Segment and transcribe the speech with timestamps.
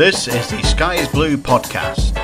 [0.00, 2.16] This is the Sky is Blue podcast.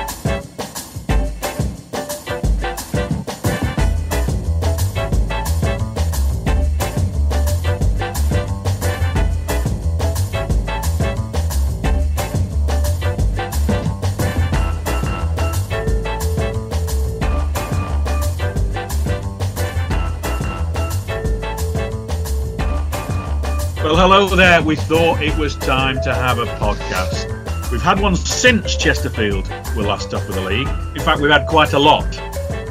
[23.83, 24.63] Well, hello there.
[24.63, 27.36] We thought it was time to have a podcast.
[27.71, 29.45] We've had one since Chesterfield
[29.75, 30.69] were last top of the league.
[30.95, 32.13] In fact, we've had quite a lot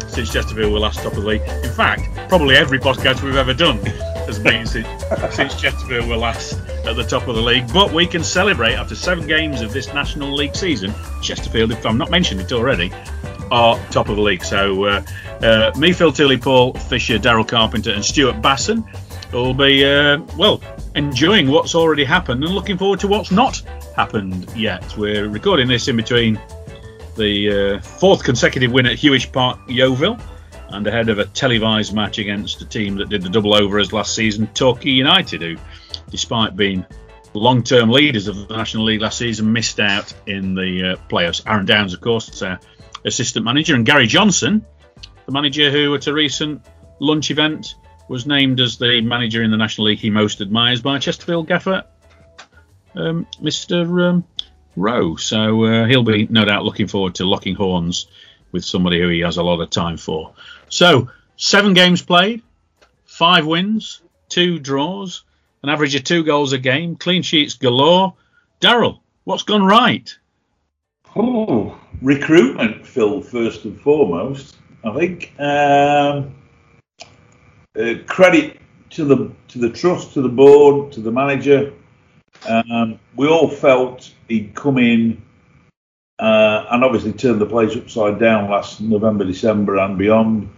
[0.08, 1.42] since Chesterfield were last top of the league.
[1.62, 3.76] In fact, probably every podcast we've ever done
[4.24, 4.88] has been since,
[5.32, 7.70] since Chesterfield were last at the top of the league.
[7.74, 10.94] But we can celebrate after seven games of this National League season.
[11.20, 12.90] Chesterfield, if I'm not mentioned it already,
[13.50, 14.44] are top of the league.
[14.44, 15.02] So, uh,
[15.42, 18.82] uh, me, Phil Tooley, Paul Fisher, Daryl Carpenter, and Stuart Basson
[19.30, 20.62] will be, uh, well,
[20.94, 23.60] enjoying what's already happened and looking forward to what's not
[23.96, 24.94] happened yet.
[24.98, 26.38] We're recording this in between
[27.16, 30.18] the uh, fourth consecutive win at Huish Park, Yeovil,
[30.68, 33.94] and ahead of a televised match against a team that did the double over as
[33.94, 35.56] last season, Torquay United, who,
[36.10, 36.84] despite being
[37.32, 41.40] long term leaders of the National League last season, missed out in the uh, playoffs.
[41.46, 42.60] Aaron Downes, of course, our
[43.06, 44.64] assistant manager, and Gary Johnson,
[45.24, 46.66] the manager who, at a recent
[47.00, 47.76] lunch event,
[48.10, 51.82] was named as the manager in the National League he most admires by Chesterfield gaffer
[52.96, 54.08] um, Mr.
[54.08, 54.24] Um,
[54.76, 55.16] Rowe.
[55.16, 58.06] So uh, he'll be no doubt looking forward to locking horns
[58.52, 60.34] with somebody who he has a lot of time for.
[60.68, 62.42] So seven games played,
[63.04, 65.24] five wins, two draws,
[65.62, 68.14] an average of two goals a game, clean sheets galore.
[68.60, 70.16] Daryl, what's gone right?
[71.14, 74.56] Oh, recruitment, Phil, first and foremost.
[74.84, 76.34] I think um,
[77.78, 78.60] uh, credit
[78.90, 81.72] to the to the trust, to the board, to the manager.
[82.48, 85.22] Um, we all felt he'd come in
[86.18, 90.48] uh, and obviously turned the place upside down last November, December, and beyond.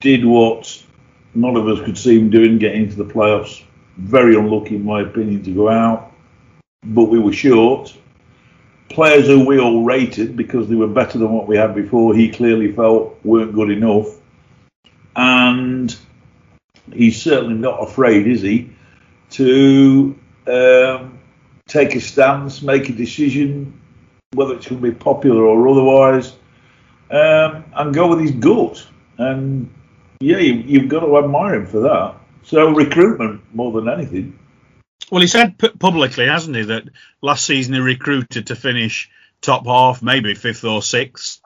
[0.00, 0.82] Did what
[1.34, 3.64] none of us could see him doing, getting into the playoffs.
[3.96, 6.12] Very unlucky, in my opinion, to go out,
[6.84, 7.92] but we were short.
[8.88, 12.30] Players who we all rated because they were better than what we had before, he
[12.30, 14.18] clearly felt weren't good enough
[15.18, 15.96] and
[16.92, 18.70] he's certainly not afraid, is he,
[19.30, 20.16] to
[20.48, 21.18] um,
[21.66, 23.80] take a stance, make a decision,
[24.34, 26.32] whether it's going to be popular or otherwise,
[27.10, 28.86] um, and go with his gut.
[29.18, 29.72] And
[30.20, 32.16] yeah, you, have got to admire him for that.
[32.44, 34.38] So recruitment more than anything.
[35.10, 36.84] Well, he said pu- publicly, hasn't he, that
[37.22, 39.10] last season he recruited to finish
[39.40, 41.40] top half, maybe fifth or sixth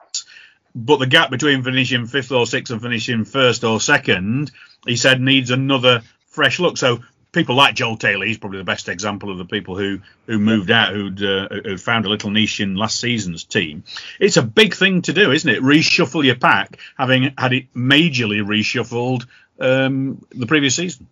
[0.75, 4.51] but the gap between finishing fifth or sixth and finishing first or second,
[4.85, 6.77] he said needs another fresh look.
[6.77, 6.99] So
[7.33, 10.71] people like Joel Taylor, he's probably the best example of the people who who moved
[10.71, 13.83] out, who'd, uh, who'd found a little niche in last season's team.
[14.19, 15.61] It's a big thing to do, isn't it?
[15.61, 19.25] Reshuffle your pack, having had it majorly reshuffled
[19.59, 21.07] um, the previous season.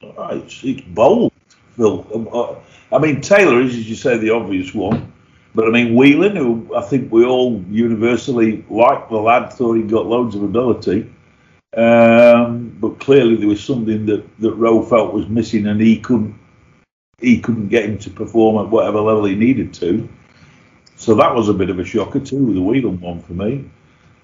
[0.00, 1.32] It's, it's bold,
[1.76, 2.06] Phil.
[2.14, 2.54] Um, uh,
[2.92, 5.12] I mean, Taylor is, as you say, the obvious one.
[5.54, 9.88] But I mean, Whelan, who I think we all universally liked the lad, thought he'd
[9.88, 11.10] got loads of ability.
[11.76, 16.38] Um, but clearly there was something that, that Rowe felt was missing, and he couldn't
[17.18, 20.06] he couldn't get him to perform at whatever level he needed to.
[20.96, 23.70] So that was a bit of a shocker too, the Whelan one for me.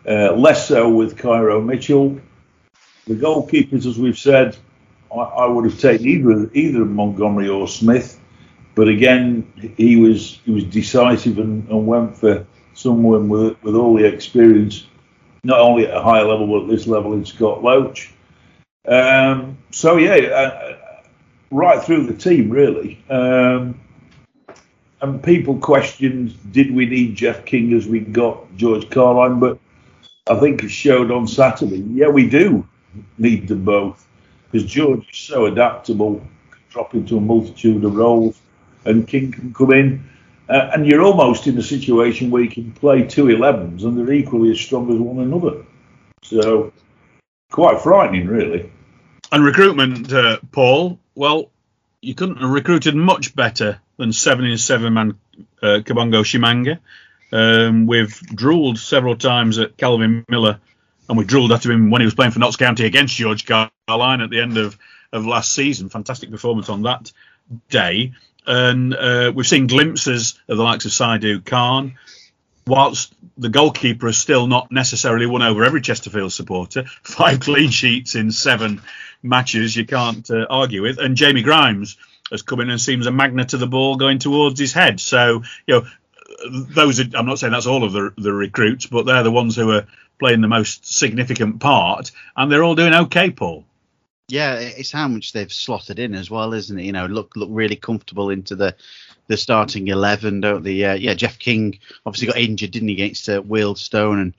[0.07, 2.21] Uh, less so with Kairo Mitchell.
[3.07, 4.57] The goalkeepers, as we've said,
[5.13, 8.19] I, I would have taken either either Montgomery or Smith.
[8.75, 13.95] But again, he was he was decisive and, and went for someone with with all
[13.95, 14.87] the experience,
[15.45, 18.13] not only at a higher level but at this level in Scott Loach.
[18.87, 20.77] Um, so yeah, uh,
[21.51, 23.03] right through the team really.
[23.11, 23.81] Um,
[25.01, 29.41] and people questioned, did we need Jeff King as we got George Carline?
[29.41, 29.59] But
[30.29, 31.79] I think it showed on Saturday.
[31.79, 32.67] Yeah, we do
[33.19, 34.07] need them both
[34.51, 38.41] because George is so adaptable, can drop into a multitude of roles
[38.85, 40.09] and King can come in.
[40.53, 44.13] Uh, and you're almost in a situation where you can play two 11s and they're
[44.13, 45.65] equally as strong as one another.
[46.25, 46.75] So,
[47.51, 48.71] quite frightening, really.
[49.31, 51.51] And recruitment, uh, Paul, well,
[52.03, 55.19] you couldn't have recruited much better than 7 in 7 man
[55.63, 56.81] uh, Kabongo Tshimanga.
[57.33, 60.61] Um, we've drooled several times at Calvin Miller,
[61.09, 64.21] and we drooled at him when he was playing for Notts County against George Carline
[64.21, 64.77] at the end of,
[65.15, 65.89] of last season.
[65.89, 67.11] Fantastic performance on that
[67.71, 68.13] day
[68.47, 71.95] and uh, we've seen glimpses of the likes of Saidou Khan.
[72.65, 78.15] Whilst the goalkeeper has still not necessarily won over every Chesterfield supporter, five clean sheets
[78.15, 78.81] in seven
[79.21, 80.99] matches you can't uh, argue with.
[80.99, 81.97] And Jamie Grimes,
[82.33, 84.99] has come in and seems a magnet to the ball going towards his head.
[84.99, 85.87] So you know,
[86.51, 89.55] those are, I'm not saying that's all of the the recruits, but they're the ones
[89.55, 89.87] who are
[90.19, 93.65] playing the most significant part, and they're all doing okay, Paul.
[94.29, 96.85] Yeah, it's how much they've slotted in as well, isn't it?
[96.85, 98.75] You know, look look really comfortable into the
[99.29, 100.83] the starting eleven, don't they?
[100.85, 104.35] Uh, yeah, Jeff King obviously got injured, didn't he, against uh, Wealdstone and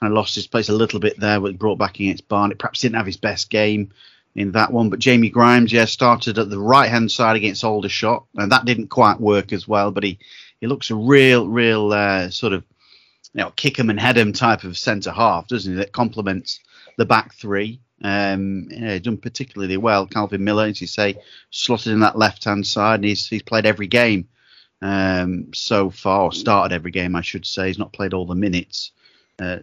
[0.00, 2.58] kind of lost his place a little bit there, was brought back against Barnet.
[2.58, 3.92] Perhaps didn't have his best game
[4.34, 8.24] in that one, but Jamie Grimes, yeah, started at the right hand side against Aldershot,
[8.36, 9.90] and that didn't quite work as well.
[9.92, 10.18] But he
[10.60, 12.64] he looks a real, real uh, sort of
[13.34, 15.78] you know kick 'em and head him type of centre half, doesn't he?
[15.78, 16.58] That complements
[16.96, 17.80] the back three.
[18.02, 20.06] Um, yeah, done particularly well.
[20.06, 21.16] Calvin Miller, as you say,
[21.50, 24.28] slotted in that left hand side, and he's he's played every game
[24.82, 27.68] um, so far, started every game, I should say.
[27.68, 28.92] He's not played all the minutes.
[29.38, 29.58] Uh,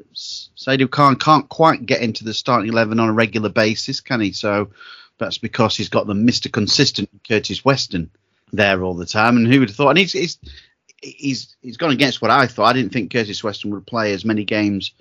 [0.90, 4.32] Khan can't quite get into the starting eleven on a regular basis, can he?
[4.32, 4.70] So
[5.20, 8.10] that's because he's got the Mister Consistent Curtis Weston
[8.52, 9.38] there all the time.
[9.38, 9.90] And who would have thought?
[9.90, 10.40] And he's he's
[11.02, 12.66] he's he's gone against what I thought.
[12.66, 14.92] I didn't think Curtis Weston would play as many games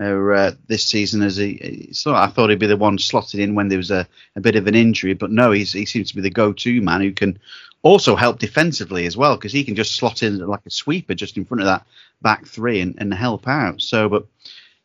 [0.00, 1.90] uh, this season as he.
[1.92, 4.06] So I thought he'd be the one slotted in when there was a,
[4.36, 7.12] a bit of an injury, but no, he seems to be the go-to man who
[7.12, 7.38] can
[7.82, 11.36] also help defensively as well because he can just slot in like a sweeper just
[11.36, 11.86] in front of that
[12.22, 13.80] back three and, and help out.
[13.80, 14.26] So, but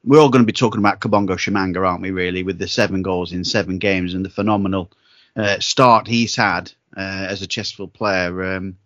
[0.03, 2.11] we're all going to be talking about Kabongo Tshimanga, aren't we?
[2.11, 4.91] Really, with the seven goals in seven games and the phenomenal
[5.35, 8.55] uh, start he's had uh, as a Chesterfield player.
[8.55, 8.77] Um,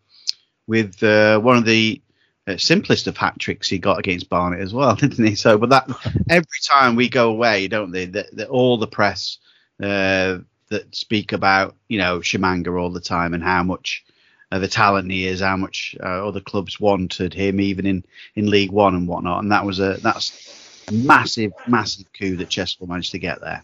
[0.67, 1.99] with uh, one of the
[2.57, 5.35] simplest of hat tricks he got against Barnet as well, didn't he?
[5.35, 5.89] So, but that
[6.29, 8.05] every time we go away, don't they?
[8.05, 9.37] That all the press
[9.81, 14.03] uh, that speak about you know Tshimanga all the time and how much
[14.51, 18.05] uh, the talent he is, how much uh, other clubs wanted him, even in
[18.35, 19.43] in League One and whatnot.
[19.43, 23.63] And that was a that's a massive, massive coup that Chesterfield managed to get there.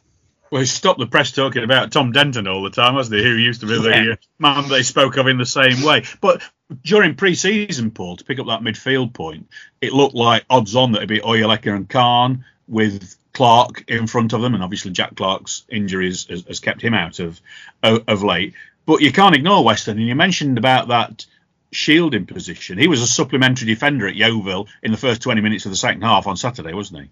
[0.52, 3.24] Well, he stopped the press talking about Tom Denton all the time, wasn't he?
[3.24, 4.12] Who used to be the yeah.
[4.14, 6.04] Uh, man they spoke of in the same way.
[6.22, 6.42] But
[6.84, 9.50] during pre-season, Paul, to pick up that midfield point,
[9.82, 14.34] it looked like odds on that it'd be Oyeleke and Khan with Clark in front
[14.34, 17.40] of them, and obviously Jack Clark's injuries has, has kept him out of
[17.84, 18.54] of late.
[18.86, 21.26] But you can't ignore Weston, and you mentioned about that
[21.72, 22.78] shielding position.
[22.78, 26.04] He was a supplementary defender at Yeovil in the first 20 minutes of the second
[26.04, 27.10] half on Saturday, wasn't he?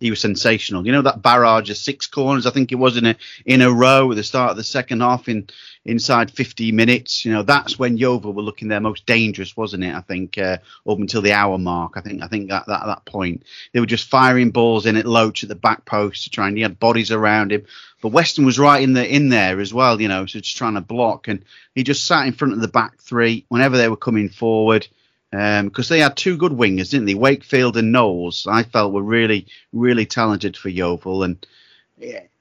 [0.00, 0.86] He was sensational.
[0.86, 3.70] You know that barrage of six corners, I think it was in a in a
[3.70, 5.48] row at the start of the second half in
[5.84, 7.24] inside 50 minutes.
[7.24, 9.94] You know that's when Yeovil were looking their most dangerous, wasn't it?
[9.94, 10.58] I think uh,
[10.88, 11.92] up until the hour mark.
[11.96, 14.96] I think I think that, that at that point they were just firing balls in
[14.96, 17.66] at Loach at the back post to try and he had bodies around him.
[18.00, 20.74] But Weston was right in the in there as well, you know, so just trying
[20.74, 21.44] to block and
[21.74, 24.88] he just sat in front of the back three whenever they were coming forward
[25.30, 27.14] because um, they had two good wingers, didn't they?
[27.14, 31.46] Wakefield and Knowles, I felt were really, really talented for Yeovil, and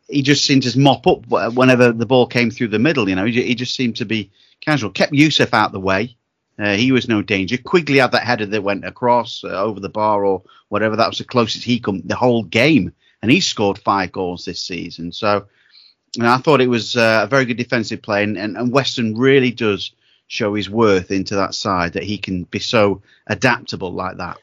[0.07, 3.07] he just seemed to mop up whenever the ball came through the middle.
[3.07, 4.31] You know, he, just seemed to be
[4.61, 4.89] casual.
[4.89, 6.15] Kept Yusuf out the way.
[6.57, 7.57] Uh, he was no danger.
[7.57, 10.95] Quigley had that header that went across uh, over the bar or whatever.
[10.95, 12.91] That was the closest he come the whole game,
[13.21, 15.11] and he scored five goals this season.
[15.13, 15.45] So,
[16.17, 19.15] and I thought it was uh, a very good defensive play, and, and, and Weston
[19.15, 19.91] really does
[20.29, 24.37] show his worth into that side that he can be so adaptable like that.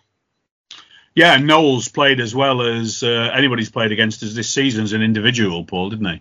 [1.15, 5.01] Yeah, Knowles played as well as uh, anybody's played against us this season as an
[5.01, 6.21] individual, Paul, didn't he?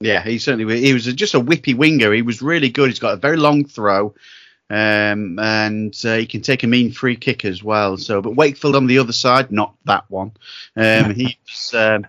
[0.00, 2.12] Yeah, he certainly he was just a whippy winger.
[2.12, 2.88] He was really good.
[2.88, 4.14] He's got a very long throw,
[4.68, 7.96] um, and uh, he can take a mean free kick as well.
[7.96, 10.32] So, but Wakefield on the other side, not that one.
[10.74, 12.06] Um, he's um,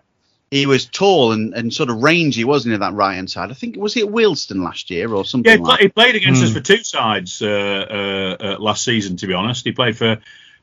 [0.51, 3.51] he was tall and, and sort of rangy, wasn't he, that right hand side?
[3.51, 5.51] I think was he at Wealdstone last year or something?
[5.51, 6.45] Yeah, he, like he played against mm.
[6.45, 6.57] us hmm.
[6.57, 9.17] for two sides uh, uh, uh, last season.
[9.17, 10.19] To be honest, he played for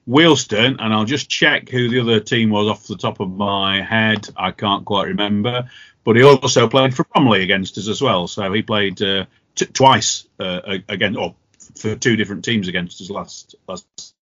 [0.09, 3.83] Wealdstone, and I'll just check who the other team was off the top of my
[3.83, 4.27] head.
[4.37, 5.69] I can't quite remember,
[6.03, 8.27] but he also played for Bromley against us as well.
[8.27, 11.35] So he played uh, t- twice uh, again, or
[11.77, 14.15] for two different teams against us last last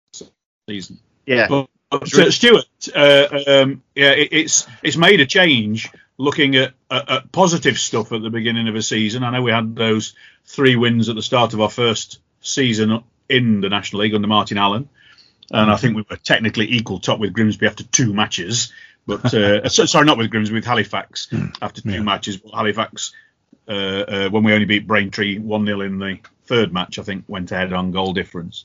[0.69, 0.99] season.
[1.27, 1.47] Yeah.
[1.49, 1.69] But,
[2.05, 7.79] Stuart, uh, um, yeah, it, it's it's made a change looking at, at, at, positive
[7.79, 9.25] stuff at the beginning of a season.
[9.25, 10.15] I know we had those
[10.47, 14.59] three wins at the start of our first season in the National League under Martin
[14.59, 14.89] Allen,
[15.51, 18.73] and I think we were technically equal top with Grimsby after two matches.
[19.07, 21.47] But uh, sorry, not with Grimsby, with Halifax hmm.
[21.61, 22.01] after two yeah.
[22.01, 22.37] matches.
[22.37, 23.13] But Halifax,
[23.69, 27.25] uh, uh, when we only beat Braintree one 0 in the third match, I think
[27.29, 28.65] went ahead on goal difference.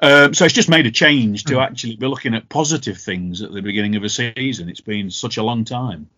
[0.00, 1.60] Um, so it's just made a change to hmm.
[1.60, 4.68] actually be looking at positive things at the beginning of a season.
[4.68, 6.08] It's been such a long time.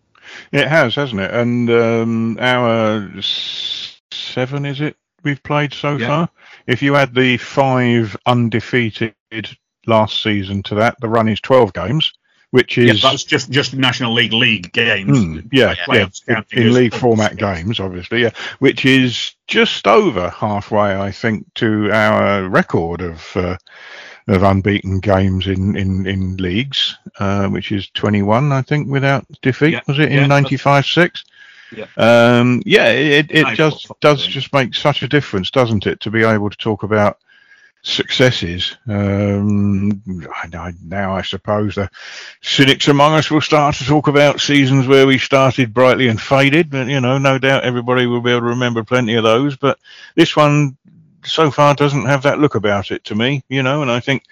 [0.51, 1.31] It has, hasn't it?
[1.31, 4.95] And um, our seven, is it?
[5.23, 6.07] We've played so yeah.
[6.07, 6.29] far.
[6.67, 9.15] If you add the five undefeated
[9.85, 12.13] last season to that, the run is 12 games.
[12.51, 15.17] Which Yeah, is that's just just National League league games.
[15.17, 20.29] Hmm, yeah, Playoffs yeah, in, in league format games, obviously, yeah, which is just over
[20.29, 23.57] halfway, I think, to our record of uh,
[24.27, 29.73] of unbeaten games in in in leagues, uh, which is 21, I think, without defeat.
[29.73, 31.23] Yeah, Was it in that's- 95 six?
[31.73, 31.85] Yeah.
[31.95, 36.11] Um, yeah, it, it Nice just does just make such a difference, doesn't it, to
[36.11, 37.19] be able to talk about
[37.83, 38.77] successes.
[38.87, 40.01] Um,
[40.53, 41.89] I, now I suppose the
[42.41, 46.69] cynics among us will start to talk about seasons where we started brightly and faded,
[46.69, 49.57] but you know, no doubt everybody will be able to remember plenty of those.
[49.57, 49.79] But
[50.15, 50.77] this one
[51.23, 54.23] so far doesn't have that look about it to me, you know, and I think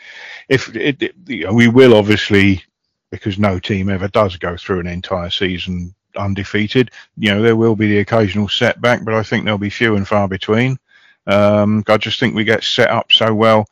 [0.48, 2.64] if it, it you know, we will obviously
[3.12, 6.92] because no team ever does go through an entire season undefeated.
[7.18, 10.08] You know, there will be the occasional setback, but I think there'll be few and
[10.08, 10.78] far between.
[11.30, 13.68] Um, I just think we get set up so well.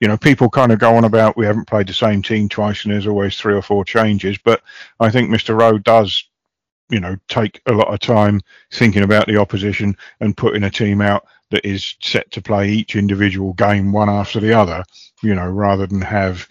[0.00, 2.84] You know, people kind of go on about we haven't played the same team twice
[2.84, 4.62] and there's always three or four changes, but
[4.98, 5.58] I think Mr.
[5.58, 6.24] Rowe does,
[6.88, 8.40] you know, take a lot of time
[8.72, 12.94] thinking about the opposition and putting a team out that is set to play each
[12.96, 14.84] individual game one after the other,
[15.22, 16.48] you know, rather than have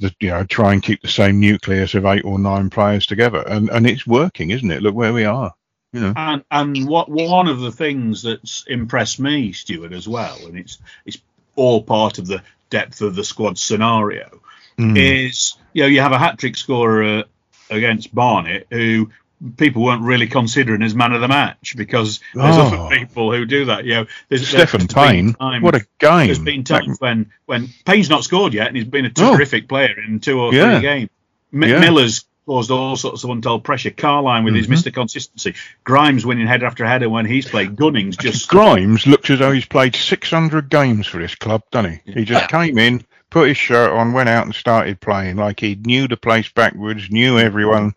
[0.00, 3.44] the, you know, try and keep the same nucleus of eight or nine players together.
[3.46, 4.82] And, and it's working, isn't it?
[4.82, 5.52] Look where we are,
[5.92, 6.12] you know.
[6.16, 10.78] And and what one of the things that's impressed me, Stuart, as well, and it's
[11.06, 11.18] it's
[11.56, 14.40] all part of the depth of the squad scenario,
[14.78, 14.96] Mm.
[14.96, 17.22] is you know you have a hat trick scorer uh,
[17.70, 19.10] against Barnet who
[19.56, 22.62] people weren't really considering as man of the match because there's Oh.
[22.86, 23.84] other people who do that.
[23.84, 26.26] You know, there's Stephen there's Payne, times- what a game!
[26.26, 29.36] There's been That- times when when Payne's not scored yet, and he's been a Oh.
[29.36, 30.74] terrific player in two or Yeah.
[30.78, 31.10] three games.
[31.52, 31.80] M- Yeah.
[31.80, 33.90] Miller's caused all sorts of untold pressure.
[33.90, 34.56] Carline with Mhm.
[34.56, 34.92] his Mr.
[34.92, 35.54] Consistency.
[35.84, 37.76] Grimes winning header after header when he's played.
[37.76, 42.12] Gunnings just Grimes looks as though he's played 600 games for this club, doesn't he?
[42.14, 45.74] He just came in, put his shirt on, went out and started playing like he
[45.74, 47.94] knew the place backwards, knew everyone,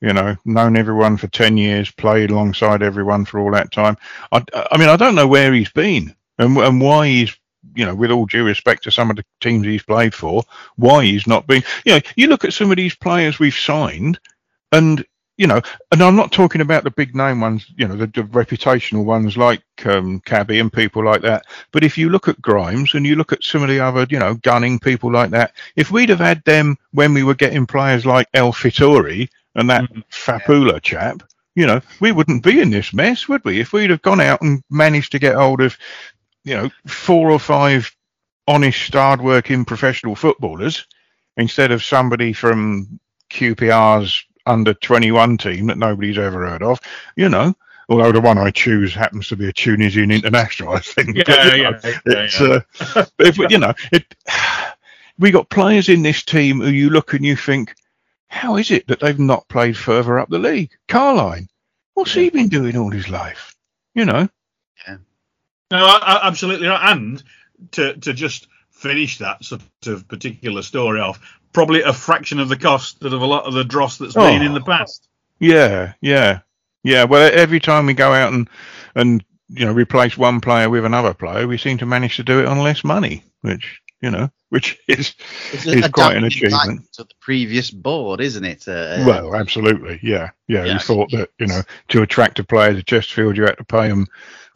[0.00, 3.96] you know, known everyone for 10 years, played alongside everyone for all that time.
[4.32, 4.42] I,
[4.72, 7.36] I mean, I don't know where he's been and, and why he's,
[7.74, 10.42] you know, with all due respect to some of the teams he's played for,
[10.76, 11.62] why he's not been.
[11.84, 14.18] You know, you look at some of these players we've signed
[14.72, 15.04] and
[15.38, 18.22] you know, and I'm not talking about the big name ones, you know, the, the
[18.24, 21.46] reputational ones like um, Cabby and people like that.
[21.72, 24.18] But if you look at Grimes and you look at some of the other, you
[24.18, 28.04] know, gunning people like that, if we'd have had them when we were getting players
[28.04, 30.04] like El Fitori and that Mhm.
[30.12, 31.22] Fapula chap,
[31.54, 33.58] you know, we wouldn't be in this mess, would we?
[33.58, 35.76] If we'd have gone out and managed to get hold of,
[36.44, 37.94] you know, four or five
[38.46, 40.86] honest, hard-working professional footballers
[41.36, 42.98] instead of somebody from
[43.30, 46.78] QPR's under 21 team that nobody's ever heard of,
[47.16, 47.54] you know.
[47.88, 51.16] Although the one I choose happens to be a Tunisian international, I think.
[51.16, 52.60] Yeah, But, you yeah, know, yeah, it's, yeah.
[52.96, 54.14] Uh, if you know, it,
[55.18, 57.74] we got players in this team who you look and you think,
[58.28, 60.70] how is it that they've not played further up the league?
[60.88, 61.48] Carline,
[61.94, 63.54] what's he been doing all his life?
[63.94, 64.28] You know,
[65.72, 66.92] No, I, I, absolutely right.
[66.92, 67.22] And
[67.72, 71.18] to to just finish that sort of particular story off,
[71.52, 74.42] probably a fraction of the cost that of a lot of the dross that's been
[74.42, 74.46] Oh.
[74.46, 75.08] in the past.
[75.38, 76.40] Yeah, yeah,
[76.84, 77.04] yeah.
[77.04, 78.48] Well, every time we go out and
[78.94, 82.38] and you know replace one player with another player, we seem to manage to do
[82.40, 85.14] it on less money, which you know, which is
[85.50, 86.92] It's is quite an adapting back achievement.
[86.92, 88.68] to the previous board, isn't it?
[88.68, 90.64] Uh, Well, absolutely, yeah, yeah.
[90.66, 90.74] Yeah.
[90.74, 93.88] You thought that you know to attract a player to Chesterfield, you had to pay
[93.88, 94.08] them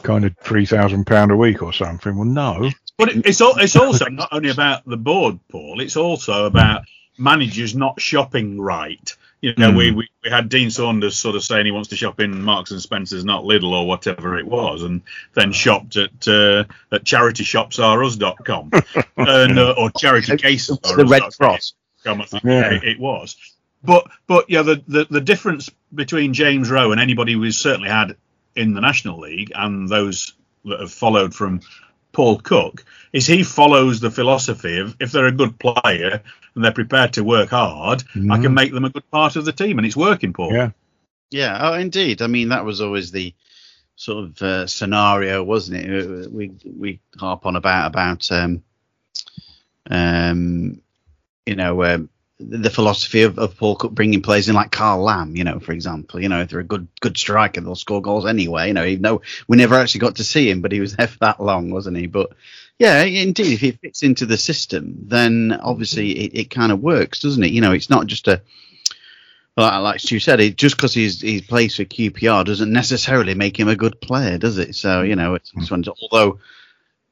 [0.03, 2.15] kind of three thousand pound a week or something.
[2.15, 5.81] Well, no, But it's it's also not only about the board, Paul.
[5.81, 6.83] It's also about
[7.17, 9.17] managers not shopping right.
[9.43, 9.77] You know, Hmm.
[9.77, 12.71] we, we we had Dean Saunders sort of saying he wants to shop in Marks
[12.71, 15.03] and Spencers, not Lidl or whatever it was, and
[15.35, 18.71] then shopped at uh, at charityshopsareus.com
[19.17, 21.75] and uh, or charity case the Red Cross.
[22.07, 22.73] I think Yeah.
[22.73, 23.37] it, it was.
[23.85, 28.17] But but yeah, the, the the difference between James Rowe and anybody we've certainly had
[28.55, 30.33] in the National League and those
[30.65, 31.61] that have followed from
[32.17, 32.83] Paul Cook
[33.13, 36.23] is he follows the philosophy of if they're a good player
[36.55, 38.43] and they're prepared to work hard, I Mhm.
[38.43, 40.51] can make them a good part of the team, and it's working, Paul.
[40.51, 40.71] yeah,
[41.31, 42.23] Yeah, oh, indeed.
[42.23, 43.35] I mean, that was always the
[43.97, 46.27] sort of uh, scenario, wasn't it?
[46.27, 48.63] Uh, We we harp on about about um,
[49.91, 50.81] um,
[51.45, 55.37] you know um, the philosophy of, of Paul Cook bringing players in like Carl Lamb,
[55.37, 56.21] you know, for example.
[56.21, 58.69] You know, if they're a good good striker, they'll score goals anyway.
[58.69, 61.09] You know, even though we never actually got to see him, but he was there
[61.09, 62.07] for that long, wasn't he?
[62.07, 62.33] But
[62.79, 67.21] yeah, indeed, if he fits into the system, then obviously it, it kind of works,
[67.21, 67.53] doesn't it?
[67.53, 68.43] You know, it's not just a
[69.57, 73.59] well, like Stu said, it, just because he's he plays for QPR doesn't necessarily make
[73.59, 74.75] him a good player, does it?
[74.75, 75.75] So you know, it's, it's hmm.
[75.75, 76.39] one to- although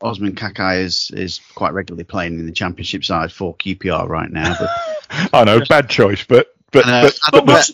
[0.04, 4.54] Osman Kakay is is quite regularly playing in the Championship side for QPR right now.
[4.58, 7.64] But I know, bad choice, but but, uh, but,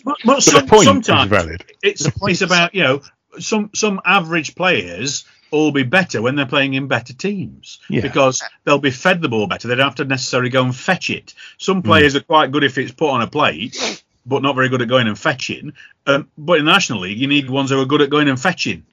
[0.41, 1.65] some, sometimes is valid.
[1.81, 3.01] it's it's about you know
[3.39, 8.01] some some average players all be better when they're playing in better teams Yeah.
[8.01, 9.67] because they'll be fed the ball better.
[9.67, 11.33] They don't have to necessarily go and fetch it.
[11.57, 14.81] Some players are quite good if it's put on a plate, but not very good
[14.81, 15.73] at going and fetching.
[16.07, 18.39] Um, but in the National League, you need ones who are good at going and
[18.39, 18.85] fetching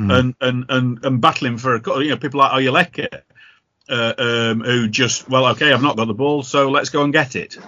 [0.00, 0.10] Hmm.
[0.10, 3.22] and, and, and, and battling for a you know people like Oyeleke.
[3.88, 7.12] Uh, um, who just well okay I've not got the ball so let's go and
[7.12, 7.58] get it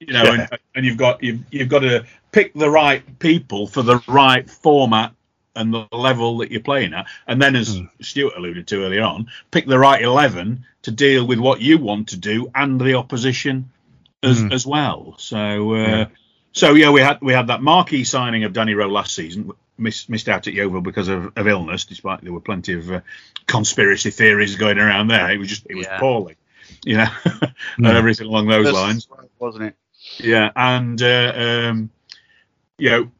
[0.00, 3.80] you know and, and you've got you've, you've got to pick the right people for
[3.82, 5.14] the right format
[5.56, 9.28] and the level that you're playing at and then as Stuart alluded to earlier on
[9.50, 13.70] pick the right 11 to deal with what you want to do and the opposition
[14.22, 16.06] as, as well so uh, Yeah.
[16.52, 20.08] so yeah we had we had that marquee signing of Danny Rowe last season missed,
[20.08, 23.00] missed out at Yeovil because of, of illness despite there were plenty of uh,
[23.46, 25.98] conspiracy theories going around there it was just it was Yeah.
[26.00, 26.36] poorly
[26.84, 27.94] you know and Mm.
[27.96, 29.76] everything along those That's lines right, wasn't it?
[30.18, 31.90] yeah, and uh, um,
[32.78, 33.10] you know,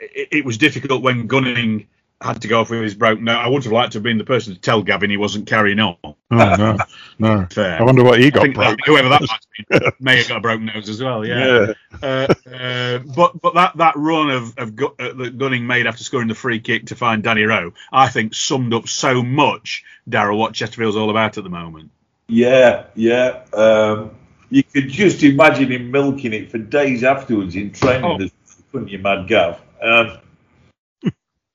[0.00, 1.88] it, it was difficult when Gunning
[2.22, 3.36] had to go off with his broken nose.
[3.38, 5.80] I would have liked to have been the person to tell Gavin he wasn't carrying
[5.80, 5.96] on.
[6.04, 6.76] Oh, no,
[7.18, 7.46] no.
[7.50, 7.80] Fair.
[7.80, 8.68] I wonder what he got think, broke.
[8.68, 11.26] think whoever that might have been may have got a broken nose as well.
[11.26, 11.72] Yeah.
[12.02, 12.06] Uh,
[12.50, 16.28] uh, but but that, that run of, of Gu- uh, that Gunning made after scoring
[16.28, 20.54] the free kick to find Danny Rowe, I think summed up so much, Daryl, what
[20.54, 21.90] Chesterfield's all about at the moment.
[22.28, 23.42] Yeah, yeah.
[23.52, 24.12] Um,
[24.48, 28.28] you could just imagine him milking it for days afterwards in training, Oh.
[28.70, 29.60] couldn't you, Mad Gav?
[29.82, 30.18] Um,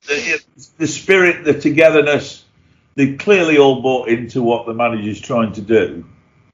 [0.08, 0.44] the,
[0.78, 2.46] the spirit, the togetherness,
[2.96, 6.06] they clearly all bought into what the manager's trying to do.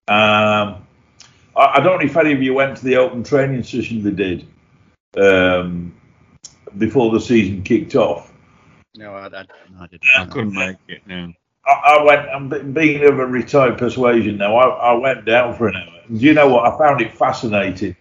[0.07, 0.85] Um,
[1.55, 4.11] I, I don't know if any of you went to the open training session they
[4.11, 4.47] did
[5.17, 5.95] um,
[6.77, 8.33] before the season kicked off.
[8.95, 10.03] No, I, I, no, I didn't.
[10.15, 11.01] I couldn't make it.
[11.07, 11.33] No.
[11.65, 15.67] I, I went, I'm being of a retired persuasion now, I, I went down for
[15.67, 16.01] an hour.
[16.07, 16.65] And do you know what?
[16.65, 17.95] I found it fascinating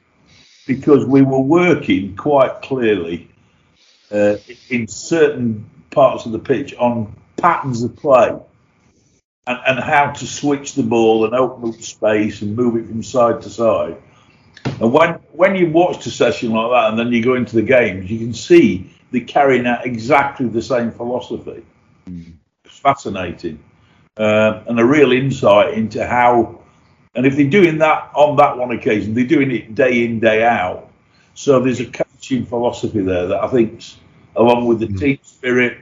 [0.67, 3.29] because we were working quite clearly
[4.13, 4.37] uh,
[4.69, 8.31] in certain parts of the pitch on patterns of play
[9.47, 13.03] and, and how to switch the ball and open up space and move it from
[13.03, 13.97] side to side.
[14.65, 17.63] And when when you watch a session like that and then you go into the
[17.63, 21.65] games, you can see they're carrying out exactly the same philosophy.
[22.07, 23.63] It's fascinating
[24.17, 26.61] uh, and a real insight into how.
[27.15, 30.45] And if they're doing that on that one occasion, they're doing it day in day
[30.45, 30.91] out.
[31.35, 33.85] So there's a coaching philosophy there that I think,
[34.37, 35.79] along with the team spirit,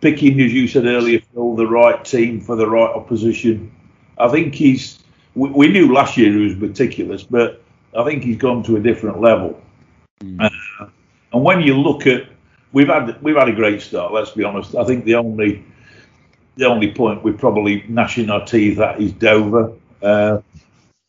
[0.00, 3.72] picking as you said earlier, Phil, the right team for the right opposition.
[4.18, 4.98] I think he's.
[5.34, 7.62] We, we knew last year he was meticulous, but
[7.96, 9.60] I think he's gone to a different level.
[10.38, 10.50] Uh,
[11.32, 12.28] and when you look at,
[12.72, 14.12] we've had we've had a great start.
[14.12, 14.74] Let's be honest.
[14.74, 15.64] I think the only
[16.56, 19.72] the only point we're probably gnashing our teeth at is Dover.
[20.02, 20.40] Uh,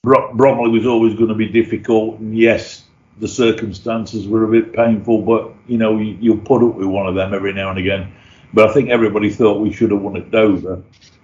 [0.04, 2.81] Bro- Bromley was always going to be difficult, and yes,
[3.20, 5.22] the circumstances were a bit painful.
[5.22, 8.14] But you know, you, you'll put up with one of them every now and again.
[8.54, 10.82] But I think everybody thought we should have won at Dover.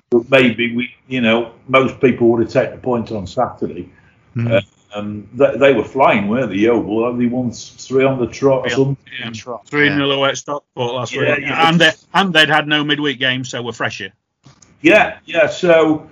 [0.09, 3.91] But maybe we, you know, most people would have taken the point on Saturday.
[4.35, 4.51] Mm.
[4.51, 4.61] Uh,
[4.95, 6.57] and they, they were flying, weren't they?
[6.57, 8.75] Yeovil, they won three on the trot or Yeah.
[8.75, 8.97] something.
[9.19, 9.29] Yeah.
[9.31, 9.97] Trot, Three yeah.
[9.97, 11.69] 0 at Stockport last Yeah, week, yeah.
[11.69, 14.13] and they and they'd had no midweek games, so we're fresher.
[14.81, 15.47] Yeah, yeah.
[15.47, 16.09] So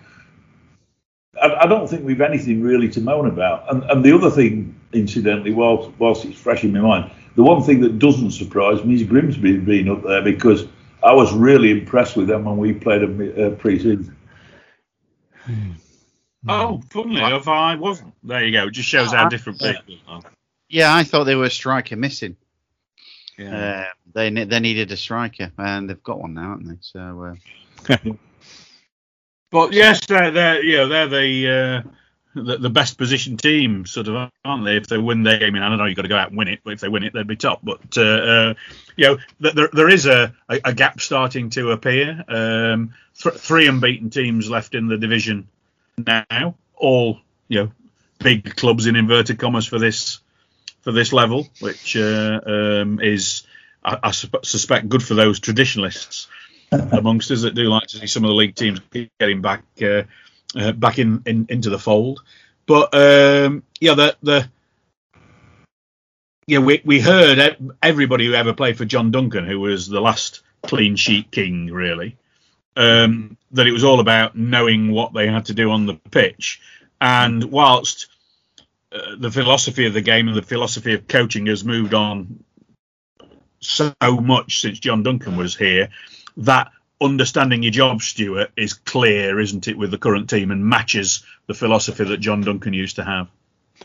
[1.41, 3.71] I, I don't think we've anything really to moan about.
[3.73, 7.61] And, and the other thing, incidentally, whilst, whilst it's fresh in my mind, the one
[7.63, 10.67] thing that doesn't surprise me is Grimsby being up there because
[11.03, 14.15] I was really impressed with them when we played them uh, pre-season.
[16.47, 18.13] Oh, funnily enough, I wasn't.
[18.23, 18.67] There you go.
[18.67, 20.21] It just shows how different people are.
[20.69, 22.37] Yeah, I thought they were a striker missing.
[23.37, 23.57] Yeah.
[23.57, 26.77] Uh, they they needed a striker, and they've got one now, haven't they?
[26.81, 27.35] So
[27.89, 27.97] uh,
[29.55, 31.89] But yes, they're, they're you know they're the, uh,
[32.35, 34.77] the the best positioned team, sort of, aren't they?
[34.77, 36.49] If they win their game, I don't know you've got to go out and win
[36.49, 37.61] it, but if they win it, they'd be top.
[37.63, 38.53] But uh, uh,
[38.95, 42.23] you know, th- there there is a, a, a gap starting to appear.
[42.27, 45.47] Um, th- three unbeaten teams left in the division
[45.97, 47.71] now, all you know,
[48.19, 50.19] big clubs in inverted commas for this
[50.81, 53.43] for this level, which uh, um, is
[53.83, 56.27] I, I sup- suspect good for those traditionalists
[56.71, 58.79] amongst us that do like to see some of the league teams
[59.19, 60.03] getting back uh,
[60.55, 62.23] uh, back in, in into the fold.
[62.65, 64.49] But um, yeah, the the
[66.47, 70.41] yeah we we heard everybody who ever played for John Duncan, who was the last
[70.63, 72.17] clean sheet king, really,
[72.75, 76.61] um, that it was all about knowing what they had to do on the pitch.
[76.99, 78.07] And whilst
[78.91, 82.43] uh, the philosophy of the game and the philosophy of coaching has moved on
[83.59, 85.89] so much since John Duncan was here,
[86.37, 91.23] that understanding your job, Stuart, is clear, isn't it, with the current team and matches
[91.47, 93.27] the philosophy that John Duncan used to have.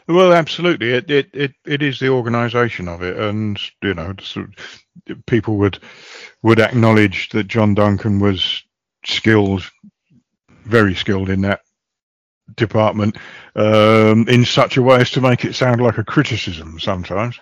[0.06, 0.92] Well, absolutely.
[0.92, 4.14] It it it, it is the organisation of it, and you know,
[5.26, 5.80] people would
[6.42, 8.62] would acknowledge that John Duncan was
[9.04, 9.68] skilled,
[10.64, 11.62] very skilled in that
[12.56, 13.16] department,
[13.56, 17.38] um, in such a way as to make it sound like a criticism sometimes.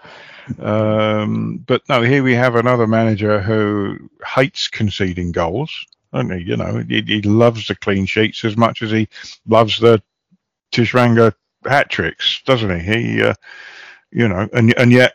[0.58, 5.86] Um, but no, here we have another manager who hates conceding goals.
[6.12, 6.44] Don't he?
[6.44, 9.08] You know, he, he loves the clean sheets as much as he
[9.46, 10.02] loves the
[10.72, 12.92] Tshimanga hat tricks, doesn't he?
[12.92, 13.34] He, uh,
[14.10, 15.14] you know, and and yet,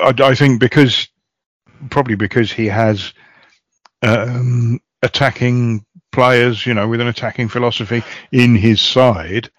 [0.00, 1.08] I, I think because
[1.90, 3.12] probably because he has
[4.02, 9.50] um, attacking players, you know, with an attacking philosophy in his side,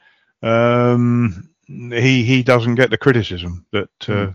[0.42, 4.32] um, he he doesn't get the criticism that uh,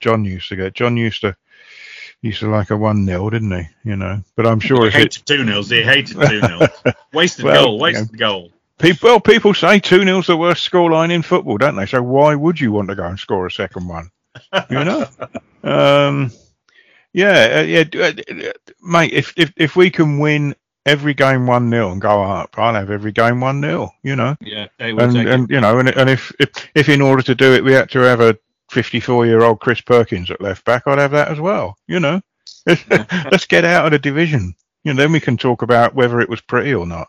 [0.00, 0.74] John used to get.
[0.74, 1.36] John used to
[2.22, 3.68] used to like a one 0 didn't he?
[3.84, 5.70] You know, but I'm sure He if it, hated two nils.
[5.70, 6.68] He hated two nils.
[7.12, 7.78] Wasted Well, goal.
[7.78, 8.52] Wasted goal.
[8.78, 11.86] people well, people say two 0 the worst scoreline in football, don't they?
[11.86, 14.10] So why would you want to go and score a second one?
[14.70, 15.06] You know,
[15.64, 16.30] um,
[17.12, 18.52] yeah, uh, yeah, uh,
[18.82, 19.12] mate.
[19.12, 20.54] If if if we can win
[20.88, 24.36] every game one 0 and go up, I'll have every game one 0 You know.
[24.40, 27.64] Yeah, and, and you know, and, and if, if if in order to do it
[27.64, 28.38] we had to have a
[28.70, 31.76] 54 year old Chris Perkins at left back, I'd have that as well.
[31.86, 32.20] You know,
[32.66, 34.54] let's get out of the division.
[34.84, 37.08] You know, then we can talk about whether it was pretty or not.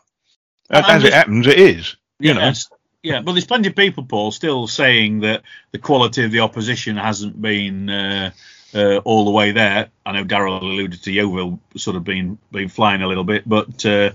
[0.70, 1.96] And As it happens, it is.
[2.20, 2.54] You know.
[3.02, 6.98] Yeah, but there's plenty of people, Paul, still saying that the quality of the opposition
[6.98, 8.32] hasn't been uh,
[8.74, 9.90] uh, all the way there.
[10.06, 13.86] I know Daryl alluded to Yeovil sort of being been flying a little bit, but
[13.86, 14.12] uh,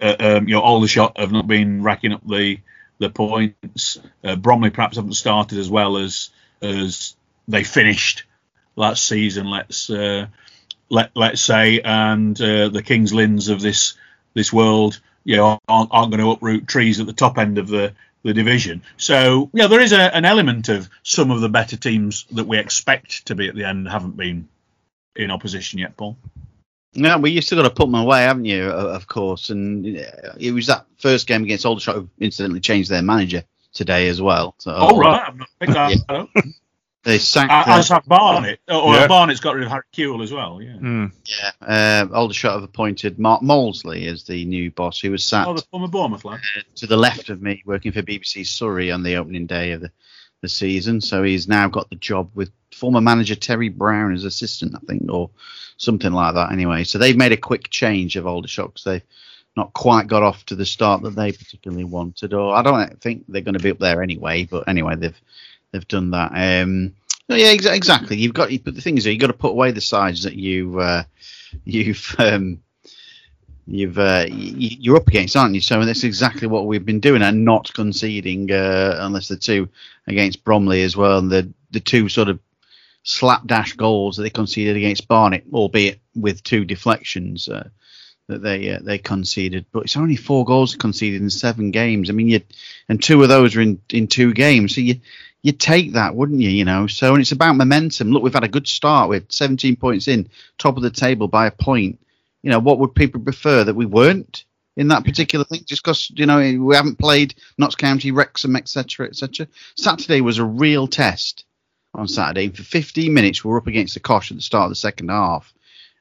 [0.00, 2.58] uh, um, you know, have not been racking up the
[2.98, 3.98] the points.
[4.24, 6.30] Uh, Bromley perhaps haven't started as well as
[6.62, 7.14] as
[7.48, 8.24] they finished
[8.74, 9.48] last season.
[9.48, 10.26] Let's uh,
[10.88, 13.94] let let's say, and uh, the Kings Lynns of this
[14.34, 17.68] this world, you know, aren't, aren't going to uproot trees at the top end of
[17.68, 17.94] the
[18.26, 18.82] the division.
[18.96, 22.58] So yeah, there is a, an element of some of the better teams that we
[22.58, 24.48] expect to be at the end haven't been
[25.14, 26.16] in opposition yet, Paul.
[26.94, 28.64] No, well, you still got to put them away, haven't you?
[28.64, 33.02] Of course, and uh, it was that first game against Aldershot who incidentally changed their
[33.02, 34.54] manager today as well.
[34.58, 36.28] So Oh, right, I've not picked that up.
[37.06, 37.50] They sacked.
[37.50, 39.06] Uh, uh, As have Barnet, or Yeah.
[39.06, 40.60] Barnet's got rid of Harry Kewell as well.
[40.60, 40.72] Yeah.
[40.72, 41.12] Mm.
[41.26, 41.52] yeah,
[42.10, 45.62] uh, Aldershot have appointed Mark Molesley as the new boss, who was sat Oh, the
[45.70, 46.40] former Bournemouth lad.
[46.74, 49.90] to the left of me, working for BBC Surrey on the opening day of the,
[50.42, 51.00] the season.
[51.00, 55.10] So he's now got the job with former manager Terry Brown as assistant, I think,
[55.10, 55.30] or
[55.76, 56.52] something like that.
[56.52, 59.02] Anyway, so they've made a quick change of Aldershot because they've
[59.56, 62.34] not quite got off to the start that they particularly wanted.
[62.34, 64.44] Or I don't think they're going to be up there anyway.
[64.44, 65.18] But anyway, they've
[65.76, 66.32] they've done that.
[66.32, 66.94] Um,
[67.28, 68.16] no, yeah, exa- exactly.
[68.16, 70.80] You've got, but the thing is, you've got to put away the sides that you
[70.80, 71.02] uh,
[71.64, 72.62] you've um,
[73.66, 75.60] you've uh, you're up against, aren't you?
[75.60, 79.68] So that's exactly what we've been doing, and not conceding uh, unless the two
[80.06, 82.38] against Bromley as well, and the the two sort of
[83.02, 87.48] slapdash goals that they conceded against Barnet, albeit with two deflections.
[87.48, 87.68] Uh,
[88.28, 92.10] that they uh, they conceded, but it's only four goals conceded in seven games.
[92.10, 92.40] I mean, you
[92.88, 94.96] and two of those are in, in two games, so you
[95.46, 96.50] you take that, wouldn't you?
[96.50, 98.10] You know, so and it's about momentum.
[98.10, 100.28] Look, we've had a good start with 17 points in,
[100.58, 102.00] top of the table by a point.
[102.42, 104.44] You know, what would people prefer that we weren't
[104.76, 105.60] in that particular thing?
[105.64, 109.46] Just because you know we haven't played Notts County, Wrexham, etc., etc.
[109.76, 111.44] Saturday was a real test
[111.94, 112.48] on Saturday.
[112.48, 115.10] For 15 minutes, we were up against the Kosh at the start of the second
[115.10, 115.54] half,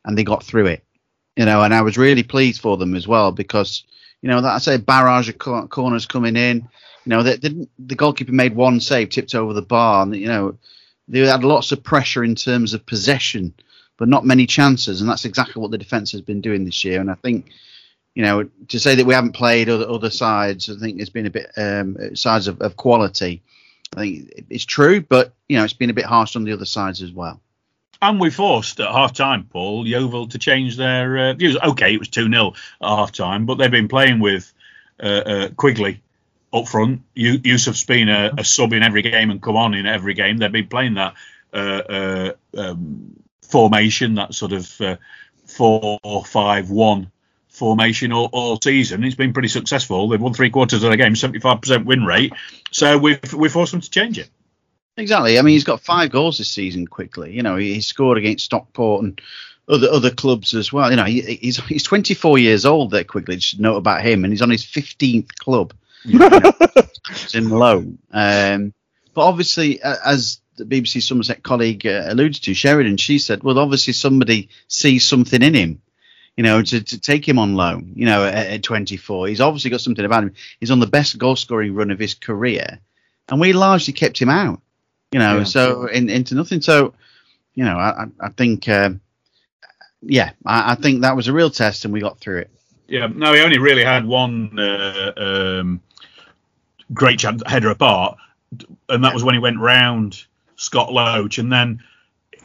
[0.06, 0.84] and they got through it.
[1.36, 3.84] You know, and I was really pleased for them as well because
[4.24, 6.68] you know that I say barrage of corners coming in.
[7.06, 7.24] You know.
[7.24, 10.58] The goalkeeper made one save, tipped over the bar, and you know
[11.08, 13.54] they had lots of pressure in terms of possession,
[13.98, 17.00] but not many chances, and that's exactly what the defence has been doing this year.
[17.00, 17.52] And I think,
[18.16, 21.28] you know, to say that we haven't played other other sides, I think it's been
[21.28, 23.44] a bit um, sides of, of quality.
[23.96, 26.66] I think it's true, but you know, it's been a bit harsh on the other
[26.66, 27.40] sides as well.
[28.02, 31.58] And we forced at half time, Paul, Yeovil to change their uh, views.
[31.58, 34.52] Okay, it was 2 0 at half time, but they've been playing with
[35.02, 36.02] uh, uh, Quigley
[36.56, 37.02] up front.
[37.14, 40.38] You, Yusuf's been a, a sub in every game and come on in every game.
[40.38, 41.14] They've been playing that
[41.54, 44.98] uh, uh, um, formation, that sort of uh,
[45.46, 47.12] 4 5 1
[47.50, 49.04] formation all, all season.
[49.04, 50.10] It's been pretty successful.
[50.10, 52.34] They've won three quarters of the game, 75% win rate.
[52.72, 54.30] So we've, we forced them to change it.
[54.98, 55.38] Exactly.
[55.38, 56.88] I mean, he's got five goals this season.
[56.88, 59.22] Quickly, you know, he, he scored against Stockport and
[59.68, 60.90] other other clubs as well.
[60.90, 62.92] You know, he, he's he's 24 years old.
[62.92, 65.74] There, quickly, just note about him, and he's on his 15th club
[66.06, 66.40] you know,
[67.34, 67.98] in loan.
[68.12, 68.74] Um,
[69.14, 73.60] but obviously, uh, as the BBC Somerset colleague uh, alluded to, Sheridan, she said, well,
[73.60, 75.82] obviously somebody sees something in him.
[76.38, 79.28] You know, to, to take him on loan, you know, at, at 24.
[79.30, 80.34] He's obviously got something about him.
[80.60, 82.80] He's on the best goal scoring run of his career
[83.30, 84.62] and we largely kept him out.
[85.14, 85.44] You know, Yeah.
[85.46, 86.60] so in, into nothing.
[86.60, 86.94] So,
[87.54, 89.00] you know, I I- I think, um,
[90.02, 92.52] yeah, I, I think that was a real test, and we got through it.
[92.88, 95.82] Yeah, no, he only really had one uh, um,
[96.94, 98.18] great chance header apart,
[98.90, 100.24] and that was when he went round
[100.56, 101.84] Scott Loach, and then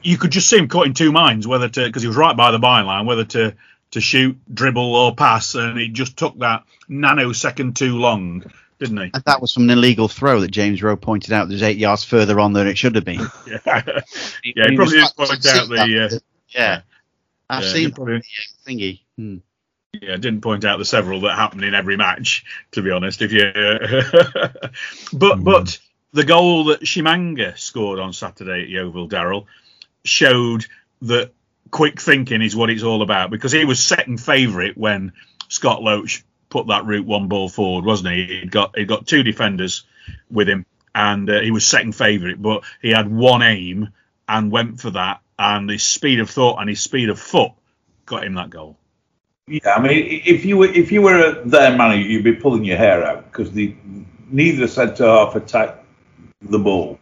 [0.02, 2.36] you could just see him caught in two minds whether to because he was right
[2.36, 3.54] by the byline whether to
[3.92, 8.44] to shoot, dribble, or pass, and he just took that nanosecond too long,
[8.78, 9.10] didn't he?
[9.12, 11.76] And that was from an illegal throw that James Rowe pointed out that was eight
[11.76, 13.20] yards further on than it should have been.
[13.46, 13.58] Yeah,
[14.44, 16.04] yeah, he was probably didn't point out the.
[16.04, 16.82] Uh, yeah,
[17.48, 19.00] I've yeah, seen probably- the thingy.
[19.16, 19.36] Hmm.
[19.92, 22.44] Yeah, didn't point out the several that happen in every match.
[22.72, 23.50] To be honest, if you,
[25.12, 25.78] but but
[26.12, 29.46] the goal that Tshimanga scored on Saturday at Yeovil, Daryl,
[30.04, 30.66] showed
[31.02, 31.32] that
[31.70, 35.12] quick thinking is what it's all about because he was second favourite when
[35.48, 38.40] Scott Loach put that route one ball forward, wasn't he?
[38.40, 39.84] He'd got he'd got two defenders
[40.30, 43.88] with him, and uh, he was second favourite, but he had one aim
[44.28, 47.52] and went for that, and his speed of thought and his speed of foot
[48.06, 48.76] got him that goal.
[49.50, 52.76] Yeah, I mean, if you were if you were their manager, you'd be pulling your
[52.76, 53.74] hair out because the
[54.30, 55.84] neither centre half attacked
[56.42, 57.00] the ball.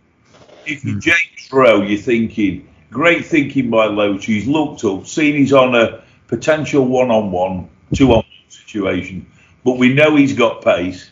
[0.65, 1.01] If you're hmm.
[1.01, 4.25] James Rowe, you're thinking great thinking by Loach.
[4.25, 9.31] He's looked up, seen he's on a potential one-on-one, two-on-one situation,
[9.63, 11.11] but we know he's got pace.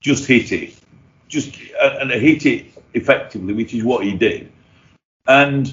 [0.00, 0.74] Just hit it,
[1.28, 4.50] just and and hit it effectively, which is what he did.
[5.28, 5.72] And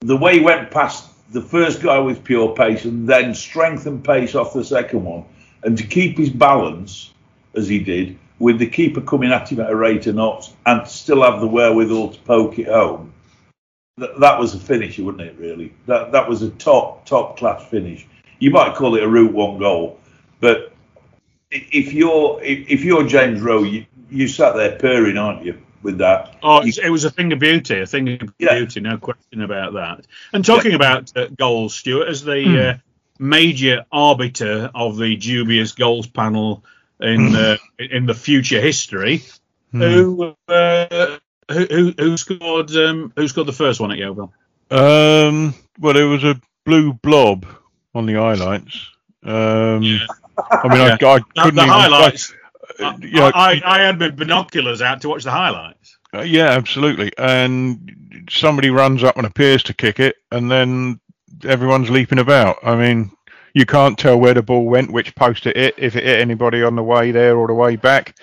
[0.00, 4.04] the way he went past the first guy with pure pace and then strength and
[4.04, 5.24] pace off the second one,
[5.62, 7.12] and to keep his balance
[7.54, 10.86] as he did, with the keeper coming at him at a rate of knots and
[10.86, 13.12] still have the wherewithal to poke it home,
[13.98, 15.36] that, that was a finisher, wasn't it?
[15.38, 18.06] Really, that that was a top top class finish.
[18.38, 20.00] You might call it a route one goal,
[20.40, 20.72] but
[21.50, 25.98] if you're if, if you're James Rowe, you you sat there purring, aren't you, with
[25.98, 26.36] that?
[26.42, 28.54] Oh, it's- it was a thing of beauty, a thing of Yeah.
[28.58, 30.06] beauty, no question about that.
[30.32, 32.78] And talking about uh, goals, Stuart, as the uh,
[33.18, 36.64] major arbiter of the dubious goals panel
[37.00, 39.22] in uh, in the future history,
[39.72, 41.18] who, uh,
[41.50, 44.32] who who who scored um, who scored the first one at Yeovil?
[44.70, 47.46] Um, well, it was a blue blob
[47.94, 48.88] on the highlights.
[49.24, 49.82] Um,
[50.38, 50.96] I mean, I, I
[51.42, 51.68] couldn't the even.
[51.68, 52.32] highlights.
[52.80, 55.98] Uh, yeah, I, I, I had my binoculars out to watch the highlights.
[56.14, 57.10] Uh, yeah, absolutely.
[57.18, 61.00] And somebody runs up and appears to kick it, and then
[61.44, 62.58] everyone's leaping about.
[62.62, 63.10] I mean,
[63.54, 66.62] you can't tell where the ball went, which post it hit, if it hit anybody
[66.62, 68.16] on the way there or the way back.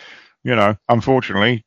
[0.43, 1.65] You know, unfortunately,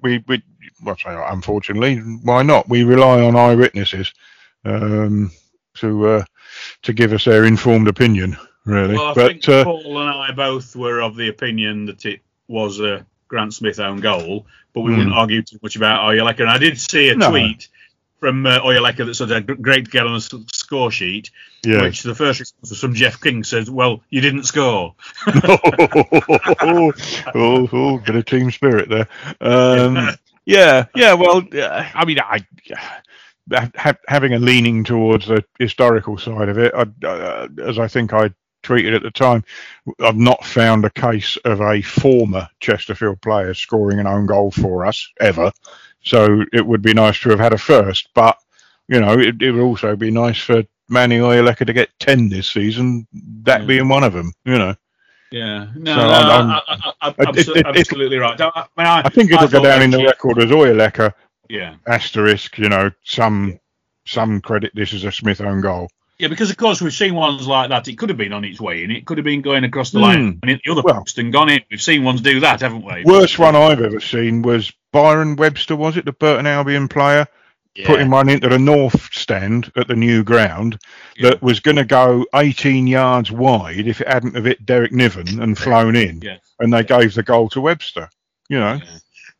[0.00, 0.42] we we
[0.82, 2.68] well, say unfortunately, why not?
[2.68, 4.12] We rely on eyewitnesses
[4.64, 5.30] um,
[5.76, 6.24] to uh,
[6.82, 8.36] to give us their informed opinion,
[8.68, 8.94] really.
[8.94, 12.20] Well, I but think uh, Paul and I both were of the opinion that it
[12.48, 14.98] was a Grant Smith own goal, but we Hmm.
[14.98, 16.40] wouldn't argue too much about Oyeleke.
[16.40, 17.30] And I did see a No.
[17.30, 17.68] tweet
[18.20, 21.30] from uh, Oyeleke that said, "Great to get on the score sheet."
[21.64, 21.82] yeah.
[21.82, 24.94] Which the first response was from Jeff King says, "Well, you didn't score."
[25.26, 26.92] oh,
[27.34, 29.08] oh, oh, bit of team spirit there.
[29.40, 30.10] Um,
[30.46, 31.14] yeah, yeah.
[31.14, 32.44] Well, yeah, I mean, I
[33.76, 38.12] ha- having a leaning towards the historical side of it, I, uh, as I think
[38.12, 38.30] I
[38.62, 39.44] tweeted at the time,
[40.00, 44.84] I've not found a case of a former Chesterfield player scoring an own goal for
[44.86, 45.52] us ever.
[46.02, 48.36] So it would be nice to have had a first, but
[48.88, 52.48] you know, it, it would also be nice for Manny Oyeleke to get ten this
[52.50, 53.06] season.
[53.42, 53.66] That Yeah.
[53.66, 54.74] being one of them, you know.
[55.30, 58.40] Yeah, no, So no, I'm- I, I, I, it- abso- it- it- absolutely right.
[58.40, 61.12] I, mean, I, I think it'll go down in the record as Oyeleke
[61.50, 62.56] Yeah, asterisk.
[62.58, 63.60] You know, some
[64.06, 65.90] some credit this is a Smith own goal.
[66.18, 67.86] Yeah, because of course we've seen ones like that.
[67.88, 68.90] It could have been on its way in.
[68.90, 70.04] It could have been going across the Hmm.
[70.04, 71.60] line and hit the other Well- post and gone in.
[71.70, 73.04] We've seen ones do that, haven't we?
[73.04, 75.76] Worst one I've ever seen was Byron Webster.
[75.76, 77.26] Was it the Burton Albion player
[77.84, 80.78] putting one into the north stand at the new ground
[81.16, 81.30] Yeah.
[81.30, 85.40] that was going to go 18 yards wide if it hadn't have hit Derek Niven
[85.40, 86.38] and flown in, Yeah.
[86.58, 88.10] and they gave the goal to Webster.
[88.48, 88.80] You know,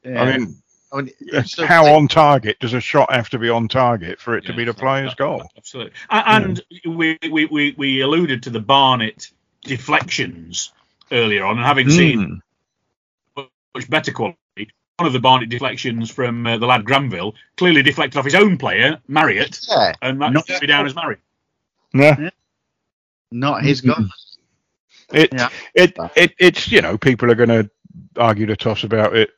[0.05, 0.23] Yeah.
[0.23, 0.55] I mean,
[0.93, 1.11] I mean,
[1.45, 4.53] so- how on target does a shot have to be on target for it to
[4.55, 5.43] be the player's goal?
[5.57, 5.93] Absolutely.
[6.11, 9.31] A- And we, we, we, we alluded to the Barnet
[9.65, 10.73] deflections
[11.13, 12.41] earlier on, and having seen
[13.37, 13.43] Hmm.
[13.75, 14.39] much better quality,
[14.97, 18.57] one of the Barnet deflections from uh, the lad Granville clearly deflected off his own
[18.57, 21.21] player, Marriott, Yeah, and that Not- should be down as Marriott.
[21.95, 22.31] Yeah.
[23.31, 23.87] not his Mhm.
[23.97, 24.07] goal.
[25.13, 25.49] It, Yeah.
[25.75, 27.71] it, it, it's you know people are going to
[28.17, 29.31] argue the toss about it.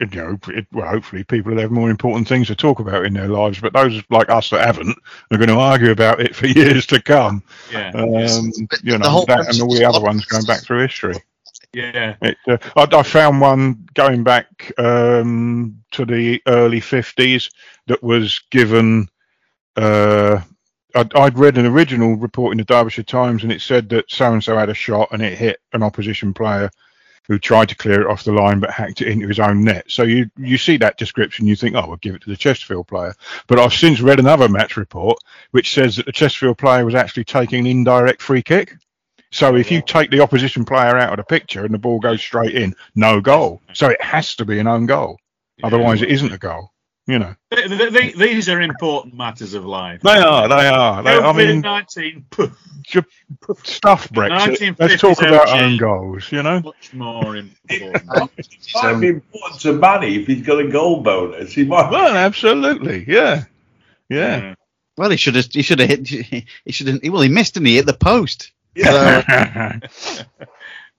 [0.00, 3.14] You know, it, well, hopefully people will have more important things to talk about in
[3.14, 3.60] their lives.
[3.60, 4.96] But those like us that haven't
[5.30, 7.42] are going to argue about it for years to come.
[7.72, 7.90] Yeah.
[7.90, 11.16] Um, you know, whole that and all the other ones going back through history.
[11.72, 12.14] Yeah.
[12.22, 17.50] It, uh, I, I found one going back um, to the early 50s
[17.86, 19.08] that was given.
[19.76, 20.40] Uh,
[20.94, 24.32] I'd, I'd read an original report in the Derbyshire Times and it said that so
[24.32, 26.70] and so had a shot and it hit an opposition player
[27.28, 29.84] who tried to clear it off the line but hacked it into his own net.
[29.88, 32.88] So you you see that description, you think, oh, we'll give it to the Chesterfield
[32.88, 33.14] player.
[33.46, 35.18] But I've since read another match report
[35.50, 38.76] which says that the Chesterfield player was actually taking an indirect free kick.
[39.30, 42.20] So if you take the opposition player out of the picture and the ball goes
[42.20, 43.60] straight in, no goal.
[43.74, 45.18] So it has to be an own goal.
[45.62, 46.72] Otherwise, it isn't a goal.
[47.08, 47.34] You know.
[47.50, 50.02] Th- th- th- These are important matters of life.
[50.02, 50.46] They are.
[50.46, 51.02] They are.
[51.02, 52.54] They, I mean, COVID-19,
[53.64, 54.76] stuff Brexit.
[54.78, 56.30] Let's talk about own goals.
[56.30, 56.60] You know.
[56.60, 57.58] much more important.
[58.38, 61.52] It might be important to Manny if he's got a goal bonus.
[61.54, 61.90] He might.
[61.90, 63.06] Well, absolutely.
[63.08, 63.44] Yeah.
[64.10, 64.54] Yeah.
[64.98, 65.46] Well, he should have.
[65.50, 66.08] He should have hit.
[66.64, 67.00] He should have.
[67.04, 68.52] Well, he missed and he hit the post.
[68.74, 69.78] Yeah.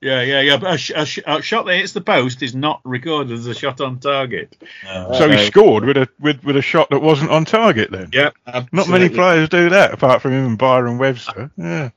[0.02, 0.58] Yeah, yeah, yeah.
[0.58, 3.48] But a, sh- a, sh- a shot that hits the post is not recorded as
[3.48, 4.56] a shot on target.
[4.84, 7.92] so he scored with a with, with a shot that wasn't on target.
[7.92, 8.10] Then.
[8.14, 8.30] Yeah,
[8.72, 11.52] Not many players do that, apart from him and Byron Webster.
[11.58, 11.90] Yeah.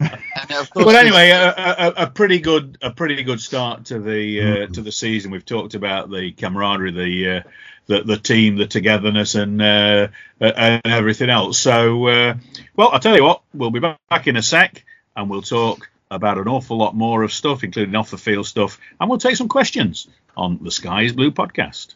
[0.00, 3.98] And of course, But anyway, a, a, a pretty good, a pretty good start to
[3.98, 5.30] the uh, to the season.
[5.30, 7.42] We've talked about the camaraderie, the uh,
[7.86, 10.08] the, the team, the togetherness, and uh,
[10.40, 11.58] uh, and everything else.
[11.58, 12.34] So, uh,
[12.76, 14.84] well, I'll tell you what, we'll be back in a sec,
[15.16, 18.78] and we'll talk about an awful lot more of stuff, including off the field stuff,
[19.00, 21.94] and we'll take some questions on the Sky is Blue podcast.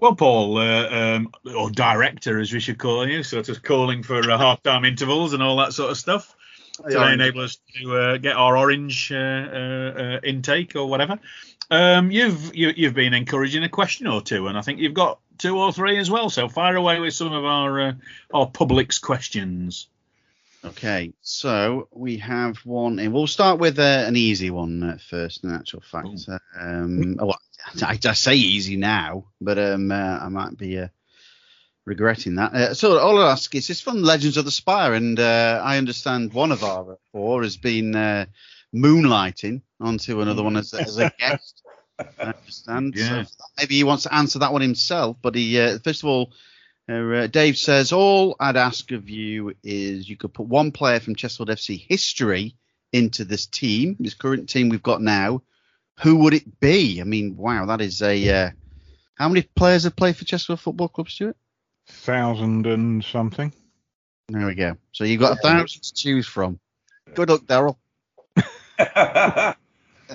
[0.00, 4.30] Well, Paul, uh, um, or director as we should call you, sort of calling for
[4.30, 6.36] uh, half-time intervals and all that sort of stuff
[6.86, 7.12] to Yeah.
[7.12, 11.18] enable us to uh, get our orange uh, uh, uh, intake or whatever.
[11.70, 15.20] Um, you've you, you've been encouraging a question or two, and I think you've got
[15.36, 16.30] two or three as well.
[16.30, 17.92] So fire away with some of our uh,
[18.32, 19.88] our public's questions.
[20.64, 22.98] Okay, so we have one.
[22.98, 25.44] And we'll start with uh, an easy one uh, first.
[25.44, 26.08] In actual fact,
[26.58, 27.38] um, oh, well,
[27.82, 30.88] I, I say easy now, but um, uh, I might be uh,
[31.88, 32.54] regretting that.
[32.54, 35.78] Uh, so all I ask is, it's from Legends of the Spire, and uh, I
[35.78, 38.26] understand one of our four has been uh,
[38.74, 41.62] moonlighting onto another one as, as a guest.
[41.98, 42.94] I understand.
[42.96, 43.24] Yeah.
[43.24, 46.32] So maybe he wants to answer that one himself, but he uh, first of all.
[46.90, 51.00] Uh, uh, Dave says, All I'd ask of you is you could put one player
[51.00, 52.54] from Chesterfield FC history
[52.94, 55.42] into this team, this current team we've got now.
[56.00, 57.02] Who would it be?
[57.02, 58.28] I mean, wow, that is a.
[58.30, 58.50] Uh,
[59.16, 61.36] how many players have played for Chesterfield Football Club, Stuart?
[61.88, 63.52] Thousand and something.
[64.28, 64.76] There we go.
[64.92, 66.58] So you've got a thousand to choose from.
[67.14, 67.76] Good luck, Daryl.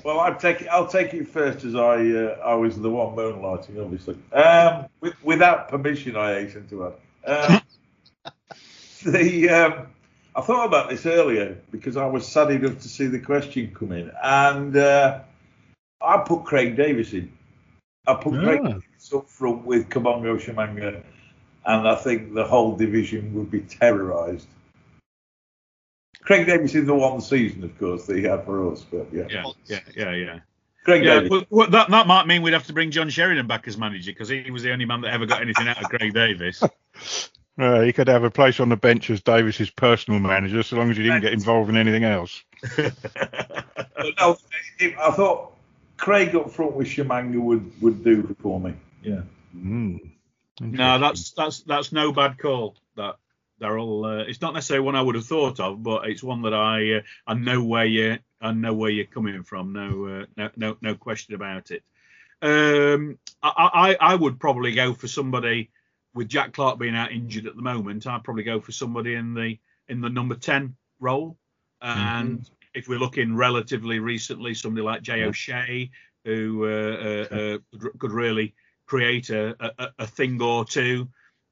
[0.04, 0.68] well, I'll take it.
[0.68, 4.16] I'll take it first, as I uh, I was the one moonlighting, obviously.
[4.32, 7.52] Um, with, without permission, I hasten to add.
[7.52, 7.60] Um,
[9.12, 9.86] the um,
[10.34, 13.92] I thought about this earlier because I was sad enough to see the question come
[13.92, 15.20] in, and uh,
[16.00, 17.32] I put Craig Davies in.
[18.06, 18.68] I put Craig Ah.
[18.68, 21.02] Davies up front with Kabongo Tshimanga,
[21.66, 24.46] and I think the whole division would be terrorised.
[26.20, 29.26] Craig Davies is the one season, of course, that he had for us, but yeah.
[29.28, 30.38] Yeah, yeah, yeah, yeah.
[30.84, 31.30] Craig Yeah, Davies.
[31.30, 34.10] well, well, that that might mean we'd have to bring John Sheridan back as manager
[34.12, 36.62] because he was the only man that ever got anything out of Craig Davies.
[37.56, 40.90] Uh, he could have a place on the bench as Davies's personal manager, so long
[40.90, 42.42] as he didn't get involved in anything else.
[44.18, 44.36] No,
[44.80, 45.52] I thought
[45.96, 48.74] Craig up front with Tshimanga would, would do for me.
[49.02, 49.22] Yeah.
[49.56, 50.13] Mm.
[50.60, 52.76] No, that's that's that's no bad call.
[52.96, 53.16] That
[53.58, 54.04] they're all.
[54.04, 56.94] Uh, it's not necessarily one I would have thought of, but it's one that I
[56.94, 59.72] uh, I know where you I know where you're coming from.
[59.72, 61.82] No uh, no no no question about it.
[62.42, 65.70] Um, I, I I would probably go for somebody
[66.14, 68.06] with Jack Clark being out injured at the moment.
[68.06, 71.36] I'd probably go for somebody in the in the number ten role.
[71.80, 75.90] And if we're looking relatively recently, somebody like Jay O'Shea,
[76.24, 76.68] who uh,
[77.30, 78.54] uh, uh, could- could really
[78.86, 81.08] create a, a, a thing or two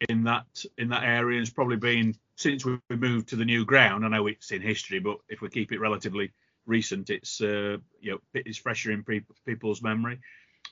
[0.08, 0.46] in that
[0.78, 1.40] in that area.
[1.40, 4.04] It's probably been since we moved to the new ground.
[4.04, 6.32] I know it's in history, but if we keep it relatively
[6.66, 10.20] recent, it's uh, you know it's fresher in pe- people's memory.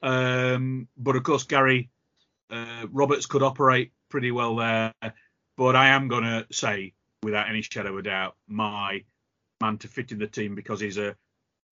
[0.03, 1.91] Um, but of course, Gary
[2.51, 4.93] uh, Roberts could operate pretty well there.
[5.57, 9.05] But I am going to say, without any shadow of doubt, my
[9.61, 11.17] man to fit in the team because he's a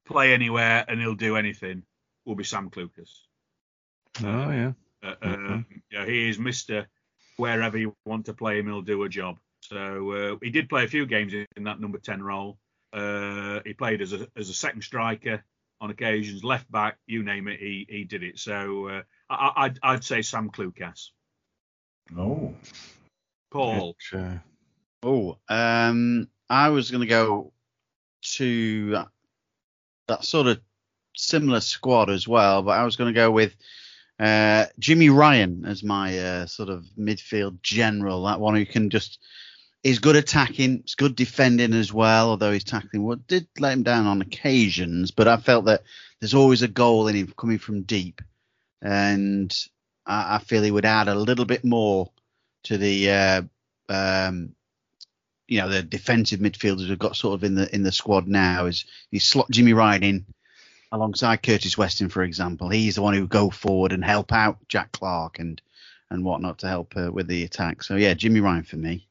[0.06, 1.82] play anywhere and he'll do anything
[2.24, 3.27] will be Sam Clucas.
[4.24, 4.72] Oh yeah.
[5.02, 5.48] Uh, Mhm.
[5.50, 6.88] um, yeah, he is Mister.
[7.36, 9.38] Wherever you want to play him, he'll do a job.
[9.60, 12.58] So uh, he did play a few games in, in that number ten role.
[12.92, 15.44] Uh, he played as a as a second striker
[15.80, 18.38] on occasions, left back, you name it, he he did it.
[18.38, 21.10] So uh, I, I'd I'd say Sam Clucas.
[22.16, 22.54] Oh,
[23.50, 23.96] Paul.
[24.12, 24.38] It, uh,
[25.00, 27.52] Oh, um, I was going to go
[28.22, 29.08] to that,
[30.08, 30.60] that sort of
[31.14, 33.54] similar squad as well, but I was going to go with
[34.18, 38.24] uh, Jimmy Ryan as my uh, sort of midfield general.
[38.24, 39.18] That one who can just
[39.84, 42.30] is good attacking, is good defending as well.
[42.30, 45.82] Although his tackling well, did let him down on occasions, but I felt that
[46.20, 48.20] there's always a goal in him coming from deep,
[48.82, 49.54] and
[50.04, 52.10] I, I feel he would add a little bit more
[52.64, 53.42] to the uh,
[53.88, 54.54] um,
[55.46, 58.66] you know the defensive midfielders we've got sort of in the in the squad now
[58.66, 60.26] is you slot Jimmy Ryan in
[60.92, 62.68] alongside Curtis Weston, for example.
[62.68, 65.60] He's the one who would go forward and help out Jack Clark and
[66.10, 67.82] and whatnot to help uh, with the attack.
[67.82, 69.06] So yeah, Jimmy Ryan for me.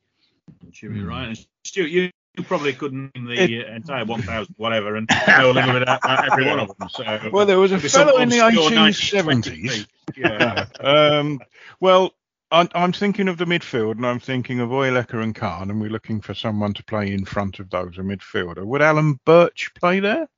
[0.71, 1.01] Jimmy.
[1.01, 1.35] Ryan.
[1.63, 5.73] Stuart, you, you probably couldn't name the uh, entire 1,000 whatever and know a little
[5.73, 6.89] bit about every one of them.
[6.89, 9.87] So well, there was a There'd be some fellow in the obscure 1870s.
[10.15, 10.67] Yeah.
[10.79, 11.41] um,
[11.81, 12.13] well,
[12.49, 15.89] I'm, I'm thinking of the midfield, and I'm thinking of Oyeleke and Khan, and we're
[15.89, 18.65] looking for someone to play in front of those, a midfielder.
[18.65, 20.29] Would Alan Birch play there?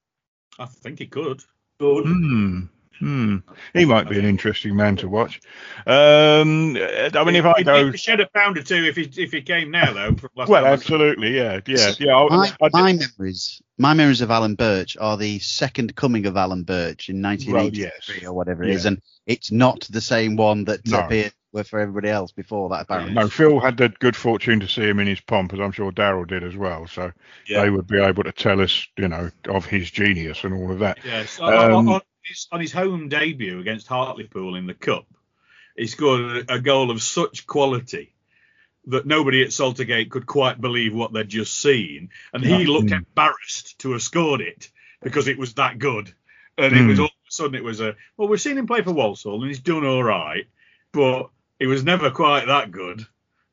[0.59, 1.41] I think he could.
[1.79, 2.05] good.
[2.05, 2.61] Hmm.
[2.99, 3.37] Hmm.
[3.73, 5.39] He might be an interesting man to watch.
[5.87, 9.31] Um, I mean, if I go, he'd shed a pound or two if he if
[9.31, 10.15] he came now though.
[10.15, 12.17] from last well, absolutely, yeah, yeah, yeah.
[12.17, 16.35] I, My, I, my memories, my memories of Alan Birch are the second coming of
[16.35, 18.25] Alan Birch in 1983 yes.
[18.25, 18.89] or whatever it is, Yeah.
[18.89, 20.99] and it's not the same one that No.
[20.99, 23.13] appeared for everybody else before that apparently.
[23.13, 25.91] no, Phil had the good fortune to see him in his pomp, as I'm sure
[25.91, 26.87] Daryl did as well.
[26.87, 27.11] So
[27.47, 27.63] Yeah.
[27.63, 30.79] they would be able to tell us, you know, of his genius and all of
[30.79, 30.99] that.
[31.03, 35.05] Yes, on, on- Um, on, his, on his home debut against Hartlepool in the cup,
[35.75, 38.13] he scored a goal of such quality
[38.85, 42.69] that nobody at Saltergate could quite believe what they'd just seen, and he Yeah.
[42.69, 42.97] looked Mm.
[43.07, 44.69] embarrassed to have scored it
[45.01, 46.13] because it was that good.
[46.57, 47.03] And it was Mm.
[47.03, 49.47] all of a sudden it was a well, we've seen him play for Walsall and
[49.47, 50.45] he's done all right,
[50.91, 51.29] but
[51.59, 53.05] he was never quite that good.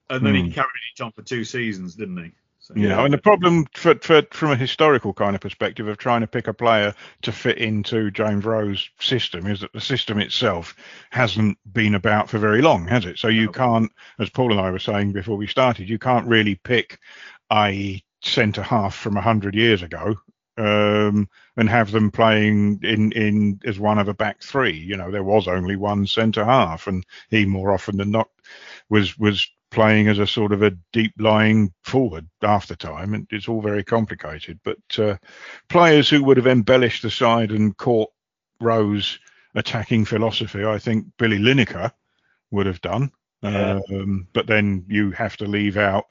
[0.09, 0.55] And then he Mm.
[0.55, 2.31] carried it on for two seasons, didn't he?
[2.61, 6.21] So, Yeah, and the problem for, for, from a historical kind of perspective of trying
[6.21, 10.75] to pick a player to fit into James Rowe's system is that the system itself
[11.11, 13.19] hasn't been about for very long, has it?
[13.19, 16.55] So you can't, as Paul and I were saying before we started, you can't really
[16.55, 17.01] pick
[17.53, 20.17] a centre half from 100 years ago
[20.57, 24.77] um, and have them playing in, in as one of a back three.
[24.77, 28.29] You know, there was only one centre half, and he more often than not
[28.89, 33.27] was was playing as a sort of a deep lying forward half the time, and
[33.31, 34.59] it's all very complicated.
[34.65, 35.17] But uh,
[35.69, 38.11] players who would have embellished the side and caught
[38.61, 39.19] Rowe's
[39.55, 41.91] attacking philosophy, I think Billy Linacre
[42.51, 43.11] would have done.
[43.43, 43.81] Yeah.
[43.91, 46.07] Um, but then you have to leave out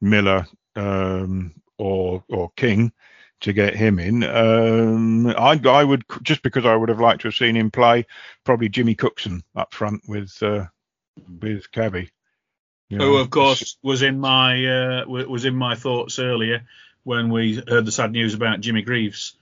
[0.00, 2.92] Miller um, or or King
[3.40, 4.22] to get him in.
[4.22, 8.06] Um, I I would just because I would have liked to have seen him play
[8.44, 10.66] probably Jimmy Cookson up front with uh,
[11.40, 12.10] with Cabby.
[12.88, 16.66] You who of course was in my uh, was in my thoughts earlier
[17.04, 19.34] when we heard the sad news about Jimmy Greaves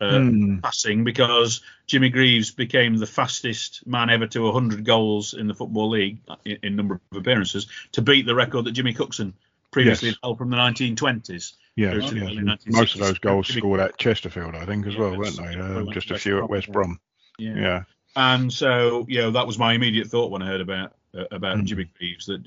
[0.00, 0.58] uh, Hmm.
[0.58, 5.90] passing because Jimmy Greaves became the fastest man ever to 100 goals in the football
[5.90, 9.34] league in, in number of appearances to beat the record that Jimmy Cookson
[9.72, 10.18] previously Yes.
[10.22, 11.54] held from the 1920s.
[11.74, 12.56] Yeah, yeah.
[12.66, 15.56] Most of those goals scored at Chesterfield, I think, as Yeah, well, weren't they?
[15.56, 16.70] Uh, just a few at West.
[16.70, 17.00] Brom.
[17.38, 17.56] Yeah.
[17.56, 17.82] Yeah.
[18.14, 21.58] And so, you know, that was my immediate thought when I heard about uh, about
[21.58, 21.64] Mm.
[21.66, 22.42] Jimmy Greaves that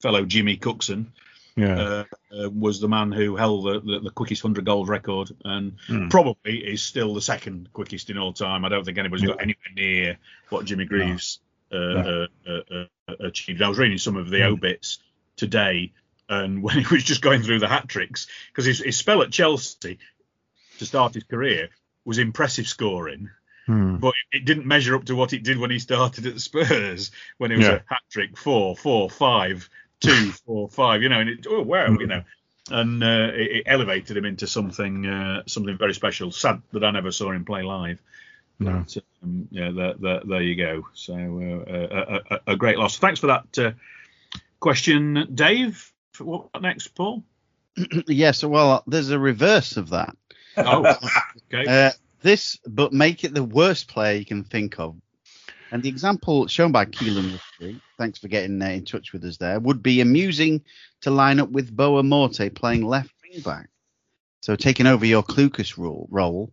[0.00, 1.12] fellow Jimmy Cookson
[1.56, 1.78] Yeah.
[1.78, 2.04] uh,
[2.44, 6.10] uh, was the man who held the, the, the quickest 100 goals record and Mm.
[6.10, 8.64] probably is still the second quickest in all time.
[8.64, 10.18] I don't think anybody's got anywhere near
[10.48, 11.40] what Jimmy Greaves
[11.72, 12.26] uh, No.
[12.46, 13.60] uh, uh, uh, achieved.
[13.62, 14.52] I was reading some of the Mm.
[14.52, 14.98] obits
[15.36, 15.92] today,
[16.32, 19.30] and when he was just going through the hat tricks, because his, his spell at
[19.32, 19.98] Chelsea
[20.78, 21.68] to start his career
[22.04, 23.30] was impressive scoring
[23.66, 23.98] Hmm.
[23.98, 27.52] but it didn't measure up to what it did when he started at Spurs when
[27.52, 27.74] it was Yeah.
[27.74, 29.70] a hat trick four four five
[30.00, 32.08] two four five you know and it oh wow you Mm.
[32.08, 32.22] know
[32.72, 36.90] and uh, it, it elevated him into something uh, something very special sad that I
[36.90, 38.02] never saw him play live
[38.58, 38.80] No.
[38.84, 42.98] but, um, yeah there, there, there you go so uh, a, a, a great loss
[42.98, 43.70] thanks for that uh,
[44.58, 47.22] question Dave what next Paul
[48.06, 50.14] yes, well, there's a reverse of that.
[50.56, 50.96] oh
[51.52, 51.90] okay Uh,
[52.20, 54.96] this, but make it the worst player you can think of.
[55.72, 59.38] And the example shown by Keelan Ritchie, thanks for getting uh, in touch with us
[59.38, 60.62] there, would be amusing
[61.00, 63.70] to line up with Boa Morte playing left wing back.
[64.42, 66.52] So taking over your Clucas role, role.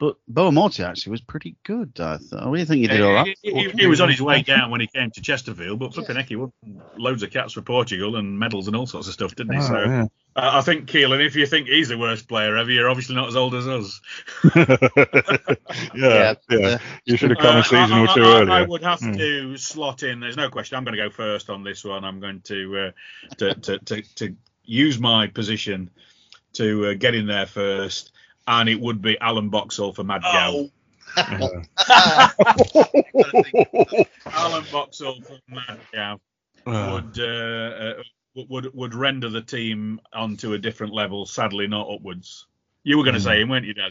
[0.00, 2.46] But Boa Morte actually was pretty good, I thought.
[2.46, 3.36] What do you think he did all right?
[3.42, 6.14] He, he- he was on his way down when he came to Chesterfield, but flipping
[6.14, 6.52] heck, he won
[6.96, 9.58] loads of caps for Portugal and medals and all sorts of stuff, didn't he?
[9.58, 10.06] Oh, so yeah.
[10.36, 13.26] I I think Keelan, if you think he's the worst player ever, you're obviously not
[13.26, 14.00] as old as us.
[15.94, 16.78] yeah, yeah.
[17.04, 18.52] You should have come Uh, a season I, or two I- I- earlier.
[18.52, 19.12] I would have Hmm.
[19.16, 20.20] to slot in.
[20.20, 20.76] There's no question.
[20.76, 22.04] I'm going to go first on this one.
[22.04, 22.90] I'm going to uh,
[23.38, 25.90] to, to, to to use my position
[26.54, 28.12] to uh, get in there first,
[28.48, 30.70] and it would be Alan Boxall for Mad Gal.
[34.26, 36.20] Alan Boxall for Mad Gal
[36.66, 37.18] Uh, would.
[37.18, 38.02] Uh, uh,
[38.48, 41.26] would would render the team onto a different level.
[41.26, 42.46] Sadly, not upwards.
[42.84, 43.24] You were going to Hmm.
[43.26, 43.90] say him, weren't you, Des?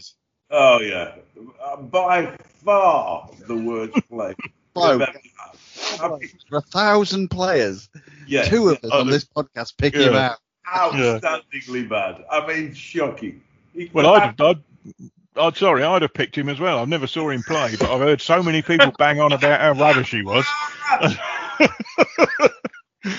[0.51, 1.15] Oh yeah,
[1.61, 2.33] Uh, by
[2.63, 4.35] far the worst player.
[4.73, 4.99] Bloke.
[4.99, 5.99] we've ever had.
[6.01, 7.89] I mean, a thousand players,
[8.25, 10.37] yeah, two of us Oh, on this podcast pick him out.
[10.73, 12.23] outstandingly bad.
[12.31, 13.41] I mean, shocking.
[13.77, 14.63] He well, could I'd, I'd,
[15.39, 16.79] I'd, sorry, I'd have picked him as well.
[16.79, 19.71] I've never saw him play, but I've heard so many people bang on about how
[19.73, 20.45] rubbish he was.
[23.03, 23.17] you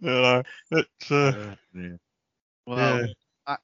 [0.00, 0.42] know,
[0.72, 1.54] it's, uh,
[2.66, 3.06] Well, yeah.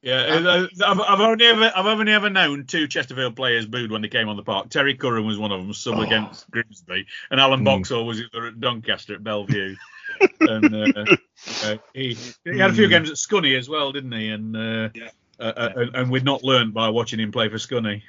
[0.03, 4.03] Yeah, uh, I've, I've only ever I've only ever known two Chesterfield players booed when
[4.03, 4.69] they came on the park.
[4.69, 6.03] Terry Curran was one of them, sub Oh.
[6.03, 7.65] against Grimsby, and Alan Hmm.
[7.67, 9.77] Boxall was at Doncaster at Bellevue.
[10.41, 11.07] and uh,
[11.63, 12.91] uh, he, he had a few Hmm.
[12.91, 14.31] games at Scunny as well, didn't he?
[14.31, 15.11] And uh, Yeah.
[15.39, 18.03] Uh, uh, and, and we'd not learned by watching him play for Scunny.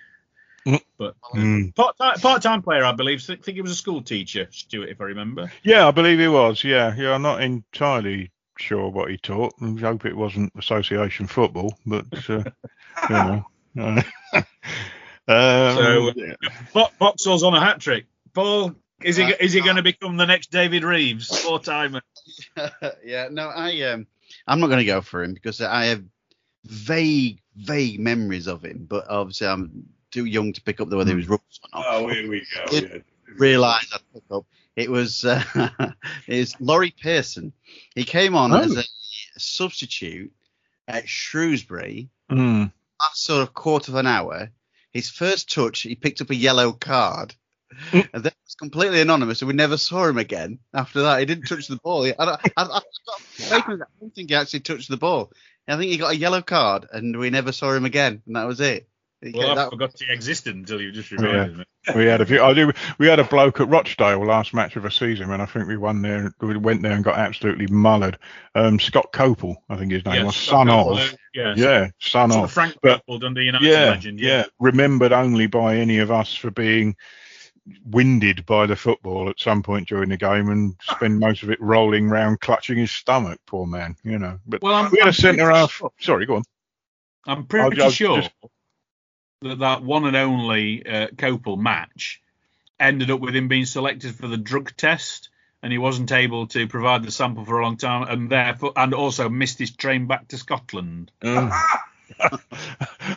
[0.66, 0.76] Hmm.
[0.98, 1.76] But Mm.
[1.76, 3.24] part part time player, I believe.
[3.30, 5.52] I think he was a school teacher, Stuart, if I remember.
[5.64, 6.64] Yeah, I believe he was.
[6.64, 7.14] Yeah, yeah.
[7.14, 9.54] I'm not entirely sure what he taught.
[9.62, 12.44] I hope it wasn't association football, but uh,
[13.10, 13.46] you know.
[14.36, 16.34] um, So, uh, yeah.
[16.74, 18.06] Bo- Boxall's on a hat trick.
[18.34, 22.02] Paul, is he Uh, is he going to become the next David Reeves, four timer?
[23.06, 24.08] yeah, no, I um,
[24.48, 26.04] I'm not going to go for him because I have
[26.70, 31.12] vague, vague memories of him, but obviously I'm too young to pick up the whether
[31.12, 31.86] he was rubbish or not.
[31.90, 32.76] Oh, here we go.
[32.76, 32.98] It- yeah.
[33.38, 34.46] Realise I'd pick up.
[34.76, 35.44] It was uh,
[36.28, 37.52] it's Laurie Pearson.
[37.94, 38.58] He came on Oh.
[38.60, 38.84] as a
[39.38, 40.32] substitute
[40.88, 42.10] at Shrewsbury.
[42.32, 42.72] Mm.
[43.00, 44.50] Last sort of quarter of an hour.
[44.92, 47.36] His first touch, he picked up a yellow card.
[47.92, 48.08] Mm.
[48.14, 50.60] And then it was completely anonymous, and we never saw him again.
[50.74, 52.04] After that, he didn't touch the ball.
[52.04, 55.32] He- I, I, I, I, got- I don't think he actually touched the ball.
[55.68, 58.46] I think he got a yellow card, and we never saw him again, and that
[58.46, 58.88] was it.
[59.22, 61.64] He- Well, I that- forgot he existed until you just reminded me.
[61.96, 62.44] We had a few.
[62.44, 62.74] I do.
[63.00, 65.78] We had a bloke at Rochdale last match of the season, and I think we
[65.78, 66.34] won there.
[66.42, 68.16] We went there and got absolutely mullered.
[68.56, 70.98] Um, Scott Kopel, I think his name Yes, was, son Scott of.
[70.98, 72.50] Kopel, yeah, Yeah, son Sort of.
[72.50, 74.20] of Frank But- Kopel, Dundee United yeah, legend.
[74.20, 76.98] yeah, remembered only by any of us for being
[77.86, 81.62] winded by the football at some point during the game and spend most of it
[81.62, 83.40] rolling round clutching his stomach.
[83.46, 84.40] Poor man, you know.
[84.46, 85.72] But Well, I'm, we had I'm a centre half.
[85.72, 86.44] sure- Sorry, go on.
[87.26, 88.32] I'm pretty I'll- I'll sure just-
[89.42, 92.22] that that one and only uh, Kopel match
[92.80, 95.30] ended up with him being selected for the drug test,
[95.62, 98.94] and he wasn't able to provide the sample for a long time, and therefore, and
[98.94, 101.12] also missed his train back to Scotland.
[101.22, 102.40] I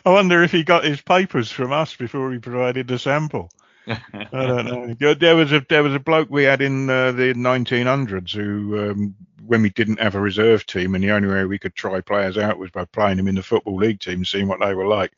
[0.05, 3.51] wonder if he got his papers from us before he provided the sample.
[3.87, 4.66] I don't
[5.01, 5.14] know.
[5.14, 9.14] There was a there was a bloke we had in uh, the 1900s who, um,
[9.47, 12.39] when we didn't have a reserve team, and the only way we could try players
[12.39, 15.12] out was by playing them in the football league team, seeing what they were like.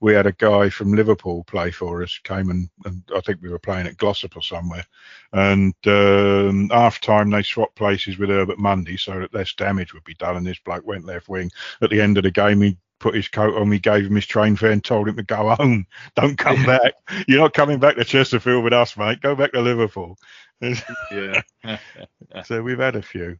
[0.00, 2.18] We had a guy from Liverpool play for us.
[2.24, 4.84] Came and, and I think we were playing at Glossop or somewhere.
[5.32, 10.04] And um, half time they swapped places with Herbert Mundy so that less damage would
[10.04, 10.36] be done.
[10.36, 11.50] And this bloke went left wing.
[11.80, 14.26] At the end of the game, he put his coat on, we gave him his
[14.26, 15.86] train fare and told him to go home.
[16.16, 16.94] Don't come back.
[17.26, 19.20] You're not coming back to Chesterfield with us, mate.
[19.20, 20.18] Go back to Liverpool.
[20.60, 21.42] Yeah.
[22.44, 23.36] so we've had a few.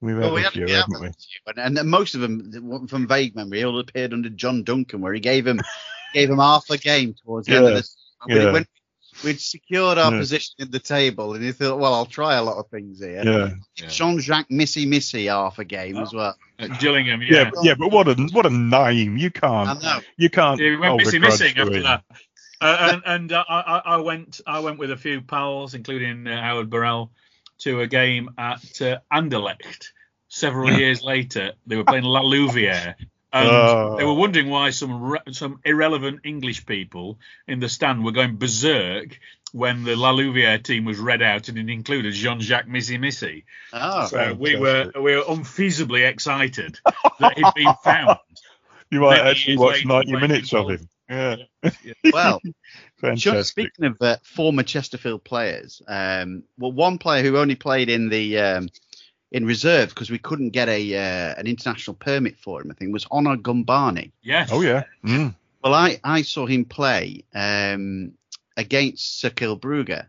[0.00, 1.52] We've had Well, we a few, we had haven't we?
[1.62, 5.20] and, and most of them, from vague memory, all appeared under John Duncan, where he
[5.20, 5.60] gave him
[6.14, 7.96] gave him half a game towards the end of the season.
[8.24, 8.52] When, yeah.
[8.52, 8.66] when
[9.24, 10.18] we'd secured our Yeah.
[10.18, 13.22] position in the table, and he thought, well, I'll try a lot of things here.
[13.24, 13.50] Yeah.
[13.76, 13.88] Yeah.
[13.88, 16.36] Jean-Jacques Misse-Misse half a game as well.
[16.58, 17.50] At Gillingham, yeah, yeah.
[17.54, 19.16] but- yeah, but what a what a name!
[19.16, 20.00] You can't, know.
[20.16, 20.60] you can't.
[20.60, 21.82] Yeah, we went hold a missing, missing after him.
[21.84, 22.04] that.
[22.60, 26.26] Uh, and and uh, I, I I went I went with a few pals, including
[26.26, 27.10] uh, Howard Burrell,
[27.60, 29.86] to a game at uh, Anderlecht.
[30.28, 32.94] Several years later, they were playing La Louvière,
[33.32, 33.96] and Oh.
[33.96, 38.36] they were wondering why some re- some irrelevant English people in the stand were going
[38.36, 39.18] berserk
[39.52, 43.42] when the La Louvière team was read out and it included Jean-Jacques Misse-Misse.
[43.72, 46.78] Oh, So we were we were unfeasibly excited
[47.18, 48.18] that he'd been found.
[48.90, 50.88] You might many actually watch 90 minutes of him.
[51.08, 51.36] Yeah,
[52.12, 52.40] well,
[53.00, 53.32] fantastic.
[53.32, 58.08] just speaking of uh, former Chesterfield players, um, well, one player who only played in
[58.08, 58.68] the um,
[59.32, 62.92] in reserve because we couldn't get a uh, an international permit for him, I think,
[62.92, 64.10] was Honour Gombami.
[64.22, 64.50] Yes.
[64.52, 64.84] Oh yeah.
[65.04, 65.34] Mm.
[65.62, 68.12] Well, I, I saw him play um,
[68.56, 70.06] against Cercle Brugge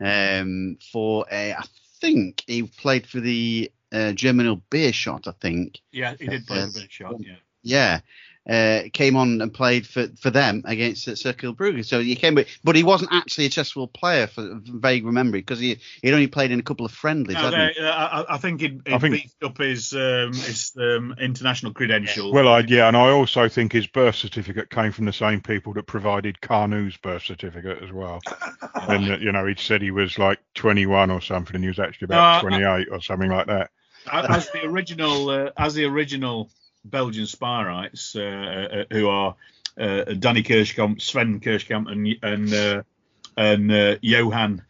[0.00, 1.64] um, for a, I
[2.00, 5.80] think he played for the uh, Germinal Beerschot, I think.
[5.92, 6.70] Yeah, he did play Yes.
[6.70, 7.14] a bit of shot.
[7.20, 7.34] Yeah.
[7.62, 8.00] yeah,
[8.48, 11.84] uh, came on and played for, for them against uh, Cercle Brugge.
[11.84, 15.78] So he came, but he wasn't actually a Chesterfield player for vague memory because he
[16.02, 17.34] he'd only played in a couple of friendlies.
[17.34, 20.32] No, hadn't they- uh, I, I think it, I it think- beefed up his um,
[20.32, 22.32] his um, international credentials.
[22.32, 25.72] Well, I, yeah, and I also think his birth certificate came from the same people
[25.74, 28.20] that provided Kanu's birth certificate as well.
[28.88, 32.06] and you know, he'd said he was like 21 or something, and he was actually
[32.06, 33.70] about Uh, 28 or something like that.
[34.12, 36.48] as the original uh, as the original
[36.90, 39.36] Belgian Spireites, uh, uh, who are
[39.78, 42.82] uh, Danny Kirschkamp, Sven Kirschkamp, and and uh,
[43.36, 44.64] and uh, Johan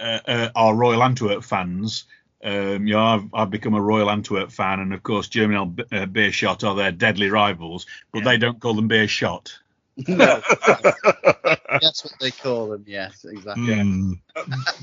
[0.00, 2.04] uh, uh, are Royal Antwerp fans.
[2.42, 5.84] Um, you know, I've, I've become a Royal Antwerp fan, and of course, Germinal B-
[5.92, 9.52] uh, Beerschot are their deadly rivals, but they don't call them Beerschot.
[10.08, 10.40] No,
[11.80, 12.84] that's what they call them.
[12.86, 13.74] Yes, exactly.
[13.74, 14.12] Hmm,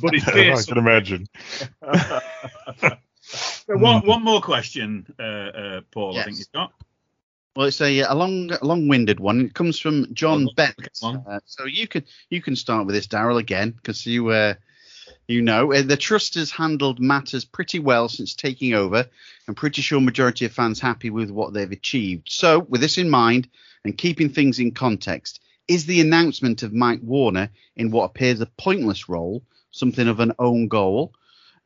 [0.01, 1.27] But it's I can imagine.
[3.27, 6.17] So one, one more question, uh, uh, Paul.
[6.17, 6.71] I think you've got.
[7.55, 9.41] Well, it's a, a long, long-winded one.
[9.41, 10.75] It comes from John Oh, Bennett.
[10.79, 11.23] okay, go on.
[11.27, 14.53] Uh, so you can you can start with this, Daryl, again, because you uh,
[15.27, 19.05] you know uh, the trust has handled matters pretty well since taking over.
[19.47, 22.29] I'm pretty sure majority of fans happy with what they've achieved.
[22.31, 23.49] So, with this in mind
[23.83, 28.45] and keeping things in context, is the announcement of Mike Warner in what appears a
[28.45, 31.13] pointless role something of an own goal?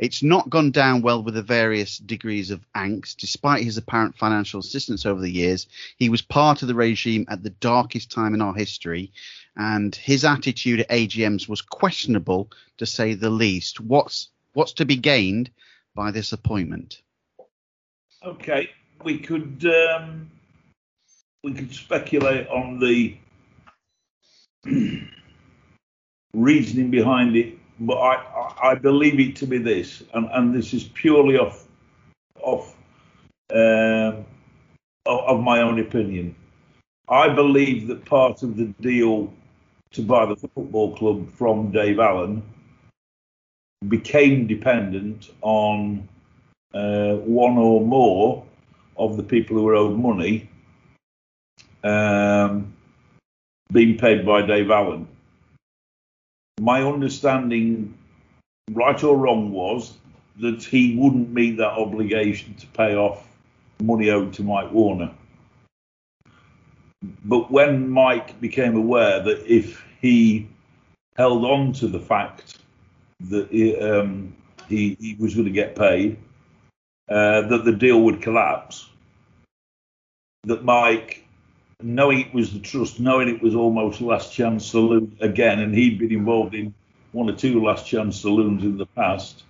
[0.02, 4.60] It's not gone down well with the various degrees of angst, despite his apparent financial
[4.60, 5.68] assistance over the years.
[5.98, 9.12] He was part of the regime at the darkest time in our history,
[9.56, 13.80] and his attitude at AGMs was questionable, to say the least.
[13.80, 15.52] What's what's to be gained
[15.94, 17.04] by this appointment?
[18.26, 18.72] Okay,
[19.04, 20.32] we could um,
[21.44, 23.18] we could speculate on the
[26.34, 28.16] reasoning behind it, but I,
[28.62, 31.68] I, believe it to be this, and, and this is purely off
[32.42, 32.76] off
[33.54, 34.26] um,
[35.06, 36.36] of, of my own opinion.
[37.10, 39.34] I believe that part of the deal
[39.92, 42.42] to buy the football club from Dave Allen
[43.88, 46.08] became dependent on
[46.74, 48.46] uh, one or more
[48.98, 50.50] of the people who were owed money
[51.84, 52.74] um,
[53.72, 55.08] being paid by Dave Allen.
[56.60, 57.98] My understanding,
[58.72, 59.94] right or wrong, was
[60.40, 63.28] that he wouldn't meet that obligation to pay off
[63.82, 65.12] money owed to Mike Warner.
[67.26, 70.48] But when Mike became aware that if he
[71.16, 72.60] held on to the fact
[73.22, 74.36] that he, um,
[74.68, 76.18] he, he was going to get paid,
[77.10, 78.88] uh, that the deal would collapse.
[80.44, 81.26] That Mike,
[81.82, 86.00] knowing it was the trust, knowing it was almost last chance saloon again, and he'd
[86.00, 86.74] been involved in
[87.12, 89.44] one or two last chance saloons in the past,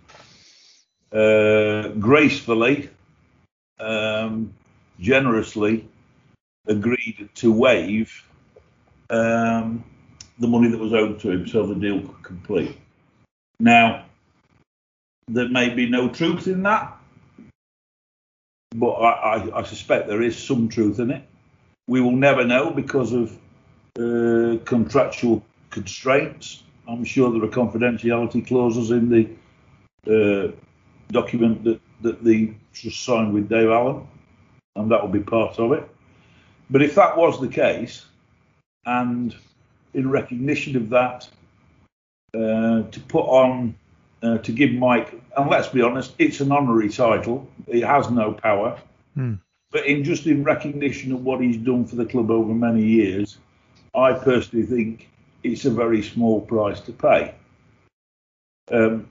[1.11, 2.89] uh, gracefully,
[3.79, 4.53] um,
[4.99, 5.87] generously
[6.67, 8.23] agreed to waive
[9.09, 9.83] um,
[10.39, 12.77] the money that was owed to him so the deal could complete.
[13.59, 14.05] Now,
[15.27, 16.97] there may be no truth in that
[18.75, 21.23] but I, I, I suspect there is some truth in it.
[21.87, 23.37] We will never know because of
[23.99, 26.63] uh, contractual constraints.
[26.87, 29.29] I'm sure there are confidentiality clauses in the
[30.07, 30.51] uh,
[31.11, 34.07] document that, that the trust signed with Dave Allen,
[34.75, 35.87] and that will be part of it.
[36.69, 38.05] But if that was the case,
[38.85, 39.35] and
[39.93, 41.29] in recognition of that,
[42.33, 43.75] uh, to put on
[44.23, 47.47] uh, to give Mike, and let's be honest, it's an honorary title.
[47.67, 48.79] It has no power.
[49.15, 49.35] Hmm.
[49.71, 53.37] But in just in recognition of what he's done for the club over many years,
[53.95, 55.09] I personally think
[55.43, 57.35] it's a very small price to pay.
[58.71, 59.07] Um,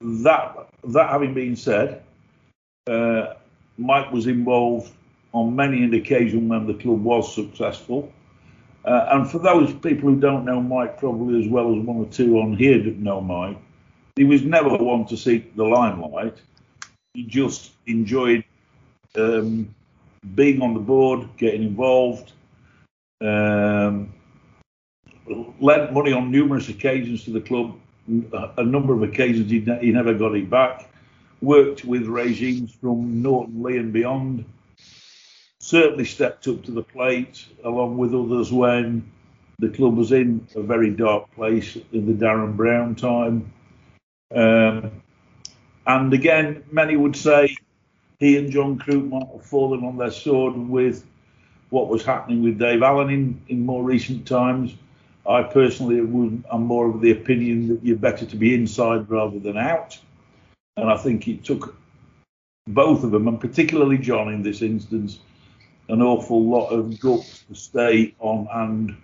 [0.00, 2.02] that that having been said,
[2.86, 3.34] uh,
[3.78, 4.92] Mike was involved
[5.32, 8.12] on many an occasion when the club was successful.
[8.84, 12.06] Uh, and for those people who don't know Mike probably as well as one or
[12.06, 13.56] two on here that know Mike,
[14.16, 16.36] he was never one to seek the limelight.
[17.14, 18.44] He just enjoyed
[19.16, 19.72] um,
[20.34, 22.32] being on the board, getting involved,
[23.20, 24.12] um,
[25.60, 27.78] lent money on numerous occasions to the club.
[28.58, 30.88] A number of occasions he, ne- he never got it back.
[31.40, 34.44] Worked with regimes from Norton Lea and beyond.
[35.58, 39.08] Certainly stepped up to the plate along with others when
[39.58, 43.52] the club was in a very dark place in the Darren Brown time.
[44.34, 44.90] Um,
[45.86, 47.56] and again, many would say
[48.18, 51.04] he and John Croot might have fallen on their sword with
[51.70, 54.74] what was happening with Dave Allen in, in more recent times.
[55.26, 59.38] I personally would, am more of the opinion that you're better to be inside rather
[59.38, 59.98] than out.
[60.76, 61.76] And I think it took
[62.66, 65.20] both of them, and particularly John in this instance,
[65.88, 68.96] an awful lot of guts to stay on and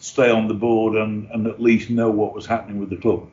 [0.00, 3.28] stay on the board and, and at least know what was happening with the club.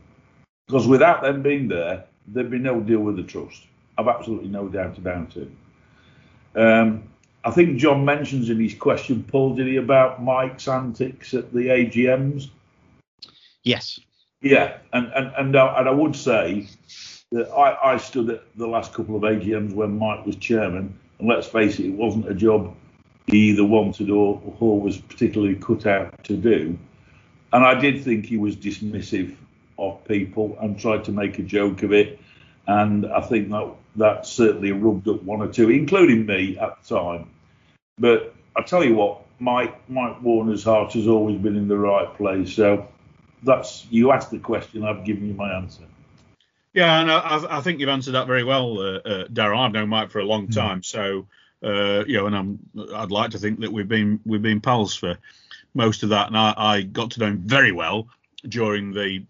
[0.67, 3.63] Because without them being there, there'd be no deal with the trust.
[3.97, 5.49] I've absolutely no doubt about it.
[6.55, 7.03] Um,
[7.43, 11.67] I think John mentions in his question, Paul, did he about Mike's antics at the
[11.67, 12.49] AGMs?
[13.63, 13.99] Yes.
[14.41, 16.67] Yeah, and and and, uh, and I would say
[17.31, 21.27] that I, I stood at the last couple of AGMs when Mike was chairman, and
[21.27, 22.75] let's face it, it wasn't a job
[23.27, 26.77] he either wanted or, or was particularly cut out to do.
[27.51, 29.35] And I did think he was dismissive
[29.77, 32.19] of people and tried to make a joke of it.
[32.67, 36.95] And I think that that certainly rubbed up one or two, including me at the
[36.95, 37.29] time.
[37.97, 42.13] But I tell you what, Mike Mike Warner's heart has always been in the right
[42.15, 42.53] place.
[42.53, 42.87] So
[43.43, 45.83] that's you asked the question, I've given you my answer.
[46.73, 49.57] Yeah, and I, I think you've answered that very well, uh, uh, Daryl.
[49.57, 51.27] I've known Mike for a long time, so
[51.63, 52.59] uh, you know, and I'm
[52.93, 55.17] I'd like to think that we've been we've been pals for
[55.73, 58.09] most of that, and I, I got to know him very well
[58.47, 59.25] during the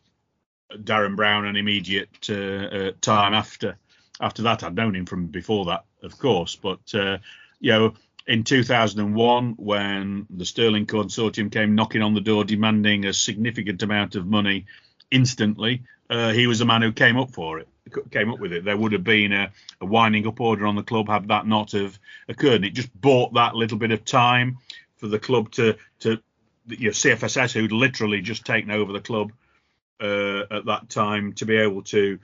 [0.74, 3.78] Darren Brown and immediate uh, uh, time after
[4.20, 4.64] after that.
[4.64, 7.18] I'd known him from before that, of course, but uh,
[7.60, 7.94] you know,
[8.28, 14.16] in 2001 when the Sterling Consortium came knocking on the door demanding a significant amount
[14.16, 14.66] of money
[15.12, 17.68] instantly, uh, he was the man who came up for it,
[18.12, 18.64] came up with it.
[18.66, 19.52] There would have been a,
[19.82, 21.98] a, winding up order on the club had that not have
[22.28, 22.56] occurred.
[22.56, 24.58] And it just bought that little bit of time
[24.98, 26.20] for the club to to
[26.68, 29.32] you know, CFSS, who'd literally just taken over the club
[30.02, 32.20] uh, at that time, to be able to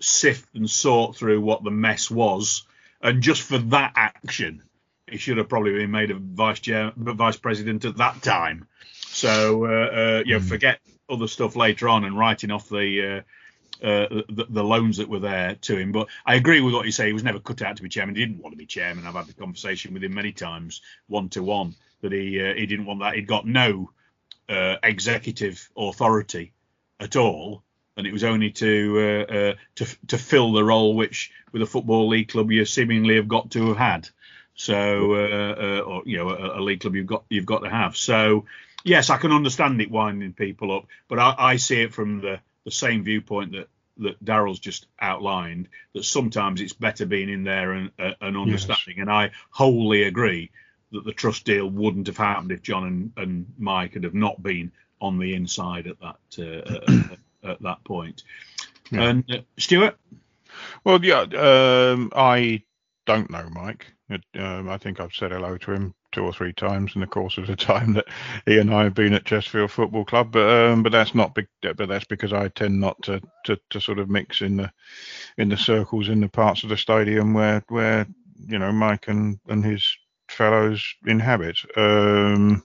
[0.00, 2.64] sift and sort through what the mess was.
[3.00, 4.62] And just for that action,
[5.08, 8.66] he should have probably been made a vice chair, vice president at that time.
[8.92, 10.48] So uh, uh, you know, mm.
[10.48, 13.24] forget other stuff later on and writing off the,
[13.82, 15.92] uh, uh, the, the loans that were there to him.
[15.92, 17.06] But I agree with what you say.
[17.06, 18.14] He was never cut out to be chairman.
[18.14, 19.06] He didn't want to be chairman.
[19.06, 22.66] I've had the conversation with him many times, one to one, that he uh, he
[22.66, 23.14] didn't want that.
[23.14, 23.90] He'd got no
[24.48, 26.52] uh, executive authority
[27.00, 27.62] at all.
[27.98, 32.08] And it was only to uh, to to fill the role which, with a football
[32.08, 34.08] league club, you seemingly have got to have had.
[34.54, 37.70] So, uh, uh, or you know, a, a, league club you've got you've got to
[37.70, 37.96] have.
[37.96, 38.46] So,
[38.82, 42.40] yes, I can understand it winding people up, but I, I see it from the
[42.64, 43.68] the same viewpoint that
[43.98, 45.68] that Daryl's just outlined.
[45.94, 48.96] That sometimes it's better being in there and uh, and understanding.
[48.96, 49.02] Yes.
[49.02, 50.50] And I wholly agree
[50.90, 54.42] that the trust deal wouldn't have happened if John and, and Mike had have not
[54.42, 58.22] been on the inside at that uh, at, at, that point.
[58.90, 59.02] Yeah.
[59.02, 59.96] And uh, Stuart.
[60.84, 62.62] Well, yeah, um, I
[63.06, 63.86] don't know Mike.
[64.10, 67.06] It, um, I think I've said hello to him two or three times in the
[67.06, 68.06] course of the time that
[68.46, 70.32] he and I have been at Chesterfield Football Club.
[70.32, 71.48] But um, but that's not big.
[71.62, 74.72] But that's because I tend not to, to, to sort of mix in the
[75.36, 78.06] in the circles in the parts of the stadium where where
[78.46, 79.96] you know Mike and and his
[80.28, 81.58] fellows inhabit.
[81.76, 82.64] Um,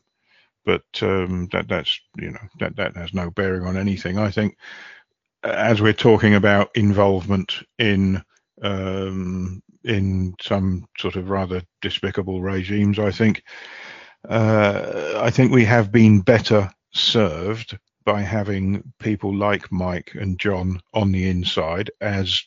[0.65, 4.17] but um, that that's you know that that has no bearing on anything.
[4.17, 4.57] I think
[5.43, 8.23] as we're talking about involvement in
[8.61, 12.99] um, in some sort of rather despicable regimes.
[12.99, 13.43] I think
[14.29, 20.79] uh, I think we have been better served by having people like Mike and John
[20.93, 22.43] on the inside, as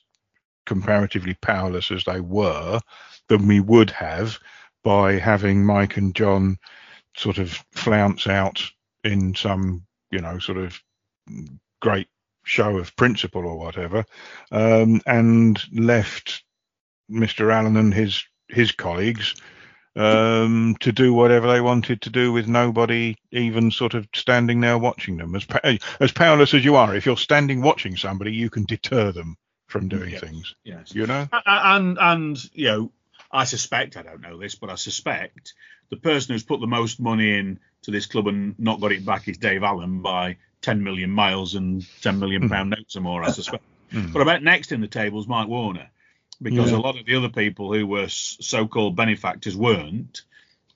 [0.64, 2.80] comparatively powerless as they were,
[3.28, 4.38] than we would have
[4.84, 6.58] by having Mike and John
[7.16, 8.62] sort of flounce out
[9.04, 10.80] in some, you know, sort of
[11.80, 12.08] great
[12.44, 14.04] show of principle or whatever,
[14.52, 16.44] um, and left
[17.10, 17.52] Mr.
[17.52, 19.34] Allen and his his colleagues
[19.96, 24.78] um, to do whatever they wanted to do with nobody even sort of standing there
[24.78, 25.34] watching them.
[25.34, 25.46] As
[26.00, 29.36] as powerless as you are, if you're standing watching somebody, you can deter them
[29.66, 30.20] from doing yes.
[30.20, 30.54] things.
[30.64, 30.94] Yes.
[30.94, 31.28] You know.
[31.46, 32.92] And and you know,
[33.30, 35.54] I suspect I don't know this, but I suspect
[35.90, 39.04] the person who's put the most money in to this club and not got it
[39.04, 43.22] back is Dave Allen by 10 million miles and 10 million pound notes or more,
[43.22, 43.62] I suspect.
[43.92, 44.12] mm.
[44.12, 45.90] But about next in the table is Mike Warner
[46.42, 46.78] because yeah.
[46.78, 50.22] a lot of the other people who were so-called benefactors weren't.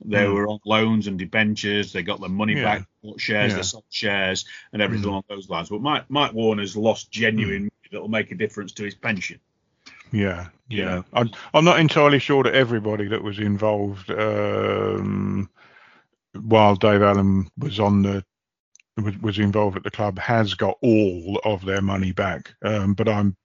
[0.03, 0.33] They mm.
[0.33, 1.93] were on loans and debentures.
[1.93, 2.63] They got their money yeah.
[2.63, 3.57] back, bought shares, yeah.
[3.57, 5.11] they sold shares, and everything mm.
[5.11, 5.69] along those lines.
[5.69, 7.91] But Mike, Mike Warner's lost genuine mm.
[7.93, 9.41] that will make a difference to his pension.
[10.13, 11.03] Yeah, yeah.
[11.13, 15.49] I'm, I'm not entirely sure that everybody that was involved um,
[16.35, 18.25] while Dave Allen was on the
[18.97, 22.53] was, was involved at the club has got all of their money back.
[22.65, 23.37] Um, but I'm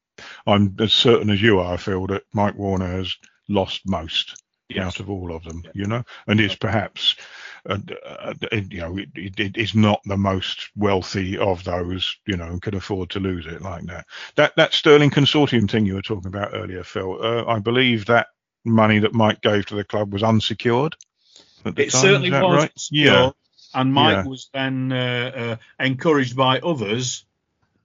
[0.47, 3.15] I'm as certain as you are, Phil, that Mike Warner has
[3.49, 4.85] lost most yes.
[4.85, 5.61] out of all of them.
[5.65, 5.71] Yeah.
[5.73, 7.15] You know, and is perhaps.
[7.67, 12.37] Uh, uh, you know, it, it, it is not the most wealthy of those, you
[12.37, 14.05] know, can afford to lose it like that.
[14.35, 17.17] That that Sterling Consortium thing you were talking about earlier, Phil.
[17.23, 18.27] Uh, I believe that
[18.63, 20.95] money that Mike gave to the club was unsecured.
[21.65, 21.89] It time.
[21.89, 22.71] certainly was right?
[22.79, 23.29] secure, Yeah.
[23.73, 24.25] and Mike Yeah.
[24.25, 27.25] was then uh, uh, encouraged by others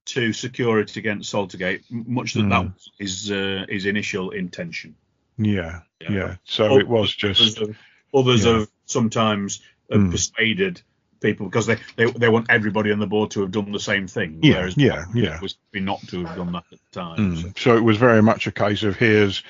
[0.07, 2.75] to secure it against Saltergate, much that that Mm.
[2.75, 4.95] was his uh, his initial intention.
[5.39, 5.81] Yeah.
[6.01, 6.11] Yeah.
[6.13, 6.37] Yeah.
[6.45, 7.59] So it was just.
[7.59, 7.77] Others
[8.13, 8.53] others Yeah.
[8.59, 9.61] have sometimes
[9.93, 10.11] uh, Mm.
[10.13, 10.83] persuaded
[11.21, 14.07] people because they, they they want everybody on the board to have done the same
[14.07, 14.39] thing.
[14.43, 15.41] Yeah, whereas yeah, yeah.
[15.41, 17.19] was not to have done that at the time.
[17.35, 17.43] Mm.
[17.43, 19.43] So, So it was very much a case of here's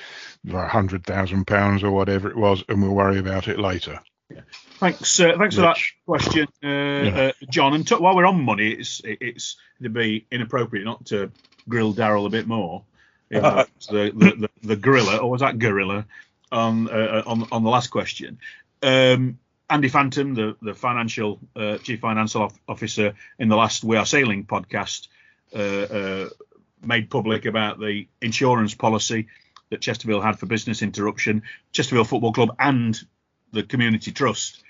[0.51, 3.99] a hundred thousand pounds or whatever it was, and we'll worry about it later.
[4.29, 4.41] Yeah.
[4.79, 7.73] thanks, uh, thanks for that question, uh, uh, John.
[7.73, 11.31] And t- while we're on money, it's it, it's it'd be inappropriate not to
[11.67, 12.83] grill Daryl a bit more.
[13.29, 16.05] the, the, the, the gorilla, or was that gorilla,
[16.51, 18.39] on uh, on on the last question.
[18.81, 23.95] Um, Andy Phantom, the the financial uh, chief financial Off- officer in the last We
[23.97, 25.07] Are Sailing podcast,
[25.55, 26.29] uh, uh,
[26.83, 29.27] made public about the insurance policy
[29.69, 32.99] that Chesterfield had for business interruption, Chesterfield Football Club, and
[33.53, 34.61] the community trust.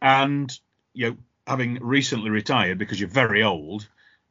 [0.00, 0.56] And
[0.92, 3.88] you know, having recently retired because you're very old,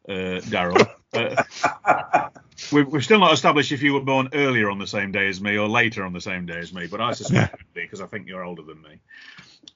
[0.08, 0.90] uh, Daryl.
[2.74, 5.40] We've, we've still not established if you were born earlier on the same day as
[5.40, 8.28] me or later on the same day as me, but I suspect because I think
[8.28, 9.00] you're older than me.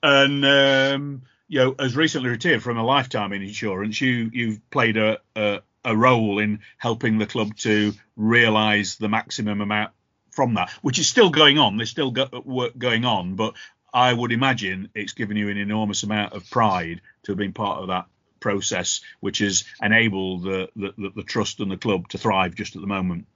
[0.03, 4.97] And um, you know, as recently retired from a lifetime in insurance, you you've played
[4.97, 9.91] a a, a role in helping the club to realise the maximum amount
[10.31, 11.77] from that, which is still going on.
[11.77, 13.53] There's still go, work going on, but
[13.93, 17.79] I would imagine it's given you an enormous amount of pride to have been part
[17.79, 18.05] of that
[18.47, 22.81] process, which has enabled the, the, the, trust and the club to thrive just at
[22.81, 23.27] the moment.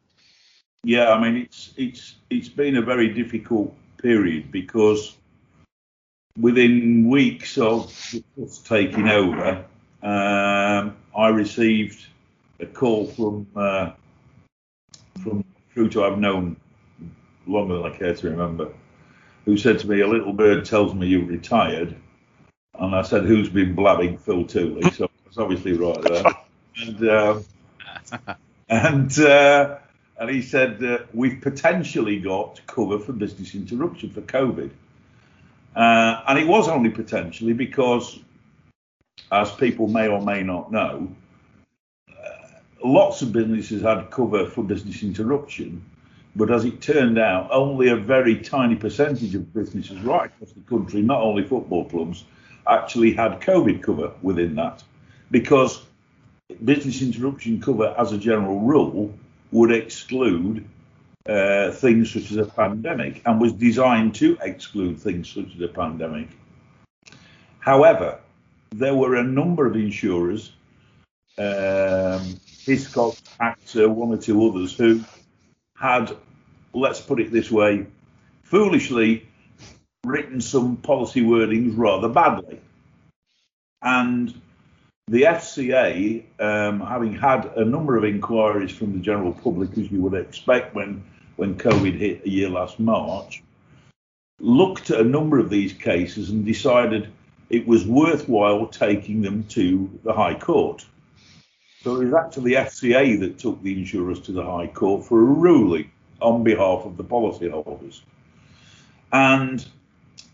[0.86, 5.18] Yeah, I mean it's it's it's been a very difficult period because
[6.40, 7.94] within weeks of
[8.64, 9.66] taking over,
[10.02, 12.06] um, I received
[12.62, 13.92] a call from uh,
[15.22, 16.56] from recruit I've known
[17.46, 18.70] longer than I care to remember,
[19.44, 21.98] who said to me, "A little bird tells me you're retired,"
[22.80, 26.24] and I said, "Who's been blabbing Phil Tooley?" So I was obviously right there,
[26.78, 27.46] and um,
[28.70, 29.20] and.
[29.20, 29.78] Uh,
[30.22, 34.70] and he said uh, we've potentially got cover for business interruption for COVID.
[35.76, 38.20] Uh, and it was only potentially because,
[39.32, 41.10] as people may or may not know,
[42.08, 42.14] uh,
[42.84, 45.84] lots of businesses had cover for business interruption,
[46.36, 50.62] but as it turned out, only a very tiny percentage of businesses right across the
[50.62, 52.26] country, not only football clubs,
[52.68, 54.84] actually had COVID cover within that,
[55.30, 55.84] because
[56.64, 59.14] business interruption cover, as a general rule,
[59.52, 60.66] would exclude
[61.28, 65.68] uh, things such as a pandemic and was designed to exclude things such as a
[65.68, 66.28] pandemic.
[67.60, 68.20] However,
[68.72, 70.54] there were a number of insurers,
[71.38, 75.02] um, Hiscox, AXA, one or two others, who
[75.78, 76.16] had,
[76.74, 77.86] let's put it this way,
[78.44, 79.28] foolishly
[80.06, 82.60] written some policy wordings rather badly.
[83.84, 84.34] And
[85.08, 90.02] the FCA, um, having had a number of inquiries from the general public, as you
[90.02, 91.04] would expect when,
[91.36, 93.44] when COVID hit a year last March,
[94.40, 97.12] looked at a number of these cases and decided
[97.50, 100.86] it was worthwhile taking them to the High Court.
[101.84, 105.20] So it was actually the FCA that took the insurers to the High Court for
[105.20, 105.92] a ruling
[106.22, 108.02] on behalf of the policyholders.
[109.12, 109.66] And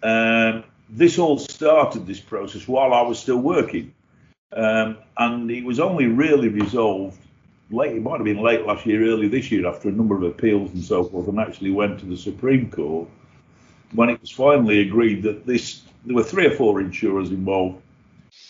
[0.04, 3.94] um, this all started, this process, while I was still working.
[4.54, 7.20] Um, and it was only really resolved
[7.70, 10.24] late, it might have been late last year, early this year, after a number of
[10.24, 13.10] appeals and so forth, and actually went to the Supreme Court
[13.94, 17.82] when it was finally agreed that this, there were three or four insurers involved,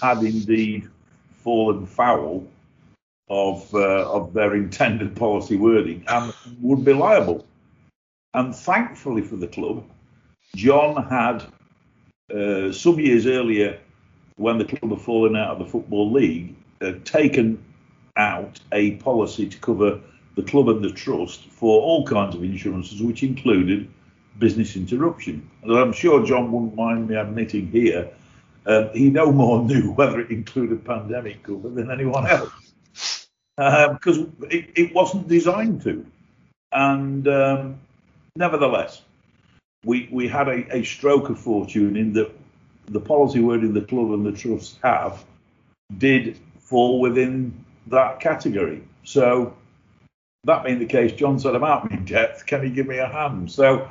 [0.01, 0.87] had indeed
[1.43, 2.45] fallen foul
[3.29, 7.45] of uh, of their intended policy wording and would be liable.
[8.33, 9.83] And thankfully for the club,
[10.55, 11.43] John had
[12.33, 13.79] uh, some years earlier
[14.35, 16.55] when the club had fallen out of the Football League,
[17.03, 17.63] taken
[18.17, 19.99] out a policy to cover
[20.35, 23.89] the club and the trust for all kinds of insurances, which included
[24.37, 25.49] business interruption.
[25.63, 28.09] And I'm sure John wouldn't mind me admitting here,
[28.65, 32.51] um, he no more knew whether it included pandemic cover than anyone else.
[33.55, 36.05] Because um, it, it, wasn't designed to.
[36.71, 37.79] And um,
[38.35, 39.01] nevertheless,
[39.87, 42.29] we, we had a, a stroke of fortune in that
[42.87, 45.23] the policy wording the club and the trust have
[45.97, 48.83] did fall within that category.
[49.05, 49.55] So
[50.43, 52.45] that being the case, John said, I'm out in depth.
[52.45, 53.49] Can you give me a hand?
[53.49, 53.87] So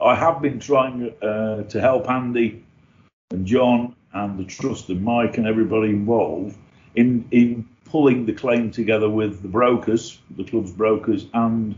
[0.00, 2.62] I have been trying uh, to help Andy
[3.32, 6.56] and John and the trust and Mike and everybody involved
[6.94, 11.74] in in pulling the claim together with the brokers, the club's brokers, and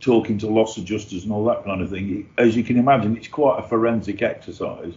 [0.00, 2.28] talking to loss adjusters and all that kind of thing.
[2.38, 4.94] As you can imagine, it's quite a forensic exercise.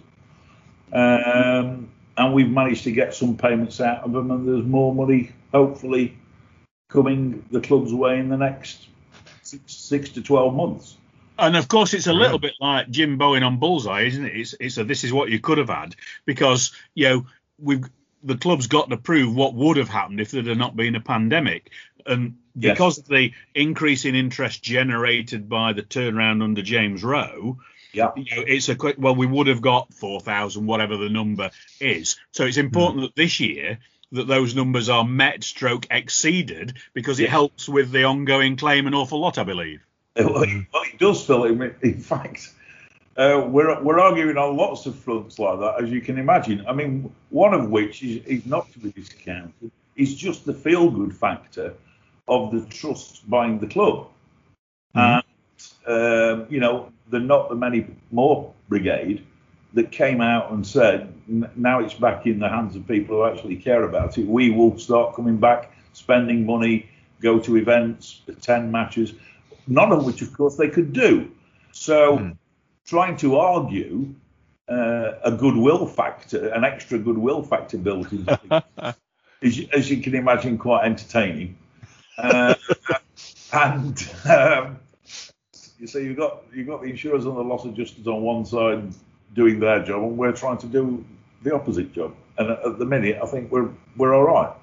[0.93, 5.31] Um, and we've managed to get some payments out of them, and there's more money,
[5.51, 6.17] hopefully,
[6.89, 8.87] coming the club's way in the next
[9.41, 10.97] six, six to 12 months.
[11.39, 14.35] And of course, it's a little bit like Jim Bowen on Bullseye, isn't it?
[14.35, 15.95] It's, it's a this is what you could have had
[16.25, 17.25] because you know
[17.57, 17.89] we've
[18.23, 21.01] the club's got to prove what would have happened if there had not been a
[21.01, 21.71] pandemic,
[22.05, 22.73] and Yes.
[22.73, 27.59] because of the increase in interest generated by the turnaround under James Rowe,
[27.93, 28.11] Yeah.
[28.15, 28.95] you know, it's a quick.
[28.97, 32.17] Well, we would have got four thousand, whatever the number is.
[32.31, 33.79] So it's important that this year
[34.13, 38.93] that those numbers are met, stroke exceeded, because it helps with the ongoing claim an
[38.93, 39.81] awful lot, I believe.
[40.17, 41.45] Well, it, well, it does, Phil.
[41.45, 42.51] In, in fact,
[43.15, 46.65] uh, we're we're arguing on lots of fronts like that, as you can imagine.
[46.67, 49.71] I mean, one of which is, is not to be discounted.
[49.95, 51.73] Is just the feel-good factor
[52.31, 54.07] of the trust buying the club,
[54.95, 55.23] and
[55.85, 59.25] um, you know, the not the many more brigade
[59.73, 61.13] that came out and said,
[61.55, 64.27] now it's back in the hands of people who actually care about it.
[64.27, 66.89] We will start coming back, spending money,
[67.21, 69.13] go to events, attend matches,
[69.67, 71.31] none of which, of course, they could do.
[71.71, 72.31] So,
[72.85, 74.13] trying to argue
[74.67, 78.95] uh, a goodwill factor, an extra goodwill factor built into things,
[79.41, 81.57] is, as you can imagine, quite entertaining.
[82.17, 82.55] Uh,
[83.53, 84.79] and um,
[85.85, 88.93] so you've got you've got the insurers and the loss adjusters on one side
[89.33, 91.03] doing their job, and we're trying to do
[91.43, 92.15] the opposite job.
[92.37, 94.53] And at, at the minute, I think we're we're all right.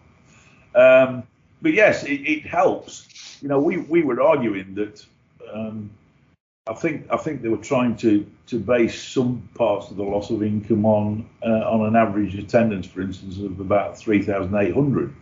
[0.74, 1.24] Um,
[1.61, 3.38] but yes, it, it helps.
[3.42, 5.05] You know, we, we were arguing that
[5.53, 5.90] um,
[6.68, 10.30] I think I think they were trying to to base some parts of the loss
[10.30, 14.74] of income on uh, on an average attendance, for instance, of about three thousand eight
[14.74, 15.14] hundred.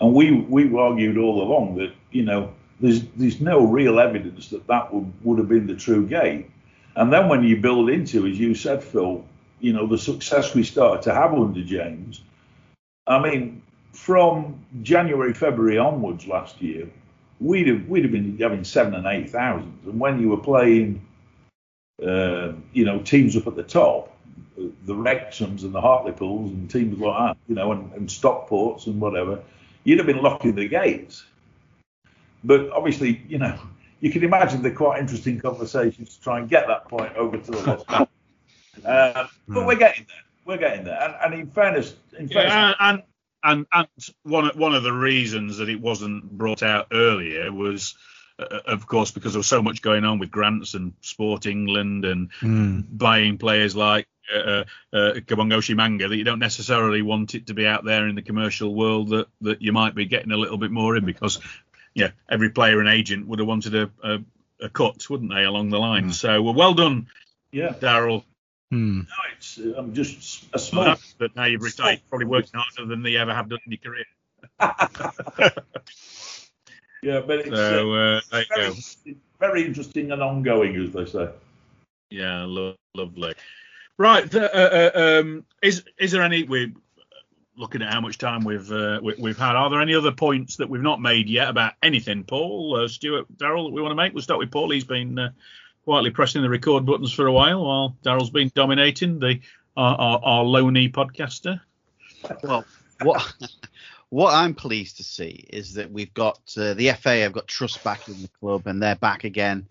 [0.00, 4.66] And we we argued all along that you know there's there's no real evidence that
[4.66, 6.52] that would would have been the true gain.
[6.94, 9.24] And then when you build into, as you said, Phil,
[9.60, 12.22] you know the success we started to have under James.
[13.06, 16.88] I mean, from January February onwards last year,
[17.40, 19.78] we'd have we'd have been having seven and eight thousand.
[19.84, 21.04] And when you were playing,
[22.02, 24.16] uh, you know, teams up at the top,
[24.56, 29.00] the Wrexhams and the Hartlepools and teams like that, you know, and, and Stockports and
[29.00, 29.40] whatever,
[29.88, 31.24] you'd have been locking the gates.
[32.44, 33.58] But obviously, you know,
[34.00, 37.50] you can imagine the quite interesting conversations to try and get that point over to
[37.50, 37.90] the lost.
[38.84, 40.22] uh, but we're getting there.
[40.44, 41.00] We're getting there.
[41.02, 43.02] And, and in fairness, in fairness, Yeah, and
[43.42, 43.88] and and
[44.24, 47.94] one of- one of the reasons that it wasn't brought out earlier was,
[48.38, 52.04] uh, of course, because there was so much going on with grants and Sport England
[52.04, 52.84] and Mm.
[52.90, 57.66] buying players like uh, uh, Kabongo Tshimanga that you don't necessarily want it to be
[57.66, 60.70] out there in the commercial world that that you might be getting a little bit
[60.70, 61.38] more in because
[61.94, 64.18] yeah every player and agent would have wanted a a,
[64.60, 67.06] a cut wouldn't they along the line so well, well done
[67.50, 68.24] yeah, Daryl
[68.70, 69.06] Mm.
[69.06, 70.94] no, it's uh, I'm just a small.
[71.20, 74.04] that now you've retired probably working harder than you ever have done in your career
[77.02, 81.30] Yeah, but it's so uh, uh, there very, very interesting and ongoing, as they say.
[82.10, 83.34] Yeah, lo- lovely.
[83.98, 84.32] Right.
[84.32, 86.44] Uh, uh, um, is is there any?
[86.44, 86.72] We're
[87.56, 89.56] looking at how much time we've uh, we, we've had.
[89.56, 92.22] Are there any other points that we've not made yet about anything?
[92.22, 94.14] Paul, uh, Stuart, Daryl, that we want to make?
[94.14, 94.70] We'll start with Paul.
[94.70, 95.30] He's been uh,
[95.84, 99.40] quietly pressing the record buttons for a while, while Daryl's been dominating the
[99.76, 101.60] our, our, our loney podcaster.
[102.44, 102.64] Well,
[103.02, 103.34] what
[104.10, 108.06] what I'm pleased to see is that we've got the FA have got trust back
[108.08, 109.66] in the club, and they're back again.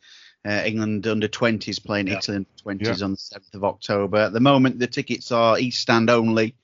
[0.47, 2.17] Uh, England under 20s playing Yeah.
[2.17, 4.17] Italy under 20s on the 7th of October.
[4.17, 6.55] At the moment, the tickets are East Stand only,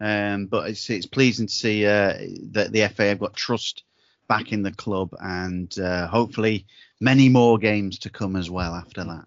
[0.00, 2.14] um, but it's it's pleasing to see uh,
[2.52, 3.84] that the FA have got trust
[4.26, 6.66] back in the club, and uh, hopefully
[7.00, 9.26] many more games to come as well after that.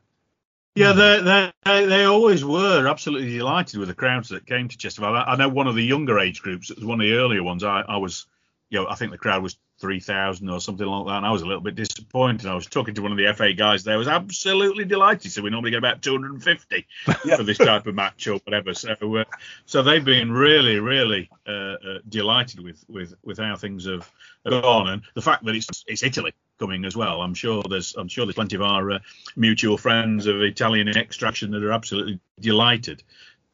[0.76, 5.18] Yeah, they, they they always were absolutely delighted with the crowds that came to Chesterfield.
[5.18, 6.70] I, I know one of the younger age groups.
[6.70, 7.64] It was one of the earlier ones.
[7.64, 8.26] I, I was,
[8.70, 11.32] you know, I think the crowd was three thousand or something like that, and I
[11.32, 12.48] was a little bit disappointed.
[12.48, 13.96] I was talking to one of the FA guys there.
[13.96, 15.32] I Was absolutely delighted.
[15.32, 16.86] So we normally get about 250
[17.26, 17.38] Yeah.
[17.38, 18.74] for this type of match or whatever.
[18.74, 19.24] So uh,
[19.66, 24.10] so they've been really really uh, uh, delighted with with with how things have
[24.48, 27.22] gone, and the fact that it's it's Italy coming as well.
[27.22, 29.00] I'm sure there's I'm sure there's plenty of our uh,
[29.36, 33.02] mutual friends of Italian extraction that are absolutely delighted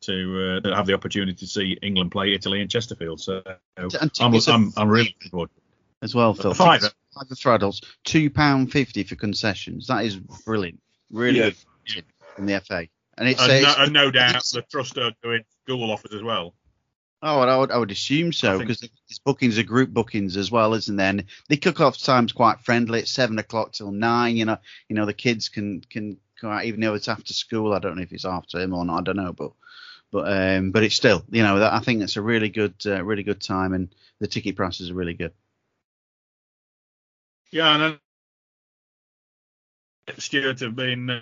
[0.06, 3.20] to, uh, have the opportunity to see England play Italy in Chesterfield.
[3.22, 3.42] So
[3.78, 3.90] I'm,
[4.20, 5.50] I'm, I'm really looking forward.
[6.02, 6.54] as well, Phil.
[6.54, 6.78] fiver.
[6.88, 9.88] Tickets- Fiver for adults, two pound fifty for concessions.
[9.88, 11.52] That is brilliant, really Yeah.
[11.96, 12.04] good
[12.36, 12.88] from the FA.
[13.18, 16.14] And it's, And, uh, no, it's and no doubt the trust are doing school offers
[16.14, 16.56] as well.
[17.22, 20.74] oh, I would, I would assume so because these bookings are group bookings as well,
[20.74, 21.08] isn't there?
[21.10, 23.00] And the kick-off time's quite friendly.
[23.00, 24.36] It's seven o'clock till nine.
[24.36, 24.58] You know,
[24.90, 27.72] you know the kids can can come out even though it's after school.
[27.72, 29.00] I don't know if it's after him or not.
[29.00, 29.54] I don't know, but
[30.16, 33.04] But um, but it's still, you know, that, I think it's a really good, uh,
[33.04, 35.34] really good time, and the ticket prices are really good.
[37.52, 38.00] Yeah, and
[40.08, 41.22] then Stuart have been uh,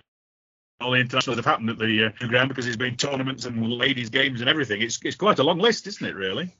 [0.79, 4.11] all the internationals have happened at the uh, ground because there's been tournaments and ladies'
[4.11, 4.83] games and everything.
[4.83, 6.13] It's it's quite a long list, isn't it?
[6.13, 6.55] Really.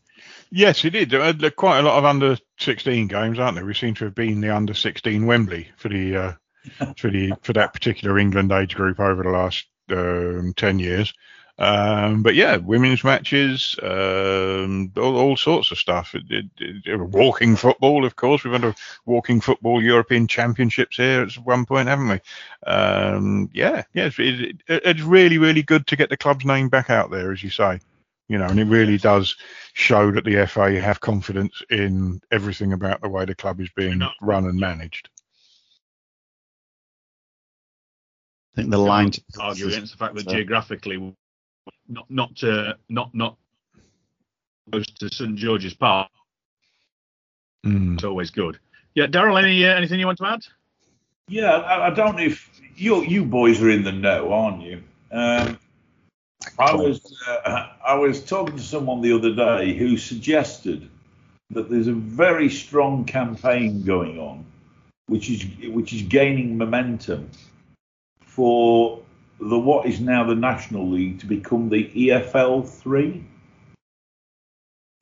[0.50, 1.12] Yes, it did.
[1.12, 3.66] There are quite a lot of under 16 games, aren't there?
[3.66, 6.34] We seem to have been the under 16 Wembley for the uh,
[6.98, 11.14] for the for that particular England age group over the last um, 10 years.
[11.60, 16.16] Um, but yeah, women's matches, um, all, all, sorts of stuff.
[16.16, 16.46] It, it,
[16.86, 18.44] it, walking football, of course.
[18.44, 18.76] We've had a
[19.06, 22.20] walking football European Championships here at one point, haven't we?
[22.66, 24.10] Um, yeah, yeah.
[24.18, 27.52] It's, it's really, really good to get the club's name back out there, as you
[27.52, 27.80] say.
[28.30, 29.36] You know, and it really does
[29.74, 34.02] show that the FA have confidence in everything about the way the club is being
[34.22, 35.10] run and managed.
[38.56, 41.16] I think the line to argue against the fact that geographically
[41.88, 43.38] not not uh, not not
[44.72, 46.10] close to St George's Park.
[47.66, 47.96] Mm.
[47.96, 48.60] It's always good.
[48.96, 50.46] Yeah, Daryl, any uh, anything you want to add?
[51.28, 54.84] Yeah, I, I, don't know if you you boys are in the know, aren't you?
[55.12, 55.58] Um,
[56.60, 60.90] I was uh, I was talking to someone the other day who suggested
[61.52, 64.46] that there's a very strong campaign going on,
[65.08, 67.30] which is which is gaining momentum
[68.22, 69.03] for
[69.50, 73.26] the what is now the National League to become the EFL three.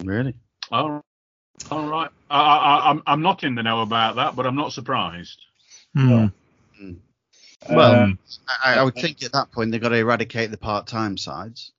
[0.04, 0.34] Really?
[0.72, 1.02] Oh,
[1.70, 2.10] all right.
[2.30, 5.40] I, I, I'm I'm not in the know about that, but I'm not surprised.
[5.98, 6.32] Mm.
[7.70, 8.20] Well, um,
[8.64, 11.72] I, I, would think at that point they've got to eradicate the part-time sides.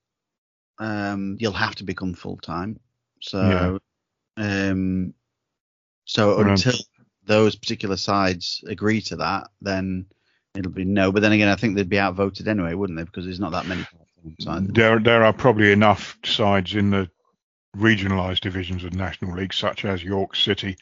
[0.79, 2.79] Um, you'll have to become full-time.
[3.21, 3.81] So,
[4.37, 4.71] yeah.
[4.71, 5.15] um,
[6.05, 6.75] so until
[7.25, 10.07] those particular sides agree to that, then
[10.55, 11.13] it'll be no.
[11.13, 13.05] But then again, I think they'd be outvoted anyway, wouldn't they?
[13.05, 13.87] Because there's not that many
[14.41, 14.69] sides.
[14.73, 17.11] There, there are probably enough sides in the
[17.77, 20.77] regionalised divisions of National League, such as York City,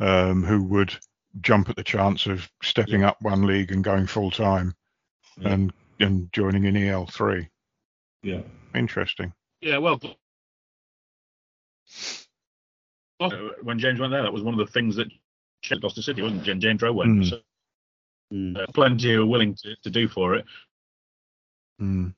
[0.00, 0.94] um, who would
[1.40, 3.08] jump at the chance of stepping yeah.
[3.08, 4.74] up one league and going full time,
[5.38, 5.50] yeah.
[5.50, 7.48] and and joining in EL three.
[8.22, 8.42] Yeah,
[8.74, 9.32] interesting.
[9.60, 10.00] Yeah, well,
[13.62, 15.08] when James went there, that was one of the things that
[15.80, 16.58] Gloucester City wasn't it?
[16.58, 17.22] James Rowe went.
[17.22, 17.30] Mm.
[17.30, 17.40] So
[18.34, 18.56] Mm.
[18.56, 20.44] Uh, plenty are willing to, to do for it.
[21.80, 22.14] Mm.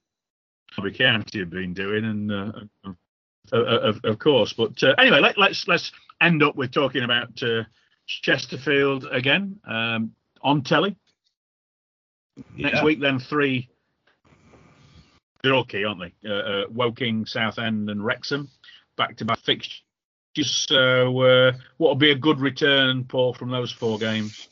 [0.95, 2.53] County have been doing, and uh,
[3.53, 4.53] uh, of, of, course.
[4.53, 7.63] But uh, anyway, let, us let's, let's end up with talking about uh,
[8.07, 10.13] Chesterfield again um,
[10.43, 10.97] on telly
[12.55, 12.71] yeah.
[12.71, 13.01] next week.
[13.01, 13.71] Then three.
[15.43, 16.31] They're all key, aren't they?
[16.31, 18.49] Uh, Woking, Southend, and Wrexham,
[18.97, 19.83] back-to-back fixtures.
[20.37, 21.11] So,
[21.79, 24.49] what will be a good return, Paul, from those four games?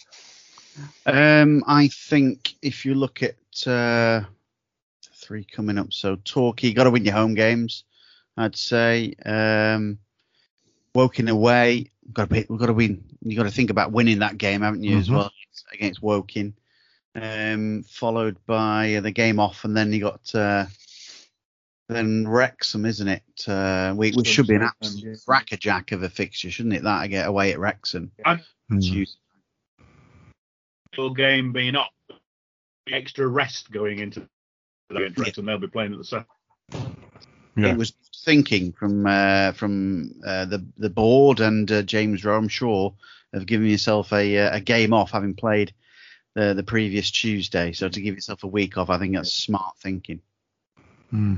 [1.06, 4.22] Um, I think if you look at uh,
[5.14, 7.84] three coming up, so Torquay, got to win your home games.
[8.36, 9.98] I'd say um,
[10.94, 13.02] Woking away, got to be, we've got to win.
[13.22, 15.00] You got to think about winning that game, haven't you, mm-hmm.
[15.00, 15.30] as well
[15.72, 16.54] against Woking.
[17.16, 20.66] Um, followed by the game off, and then you got uh,
[21.88, 23.22] then Wrexham, isn't it?
[23.46, 26.82] Uh, we, we should be an absolute crackerjack of a fixture, shouldn't it?
[26.82, 28.10] That I get away at Wrexham.
[31.16, 31.90] Game being up,
[32.90, 34.28] extra rest going into
[34.90, 36.26] the interest, and they'll be playing at the second.
[37.56, 37.68] Yeah.
[37.68, 37.92] It was
[38.24, 42.94] thinking from uh, from uh, the the board and uh, James Rowe, I'm sure,
[43.32, 45.72] of giving yourself a uh, a game off, having played
[46.34, 47.72] the the previous Tuesday.
[47.72, 50.20] So to give yourself a week off, I think that's smart thinking.
[51.10, 51.36] Hmm.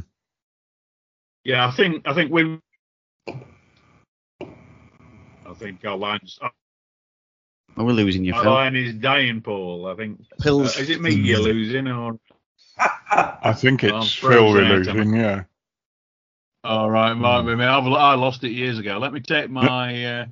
[1.45, 2.59] Yeah, I think I think we.
[3.28, 3.35] I
[5.55, 6.39] think our lines
[7.77, 8.53] Oh, we're losing you, My Phil.
[8.53, 9.86] line is dying, Paul.
[9.86, 10.20] I think.
[10.43, 10.77] Phil's.
[10.77, 12.19] Uh, is it me you're losing or?
[12.78, 15.15] I think it's Phil we're losing.
[15.15, 15.44] Yeah.
[16.65, 17.65] All right, might be me.
[17.65, 18.98] I've, I lost it years ago.
[18.98, 20.27] Let me take my uh,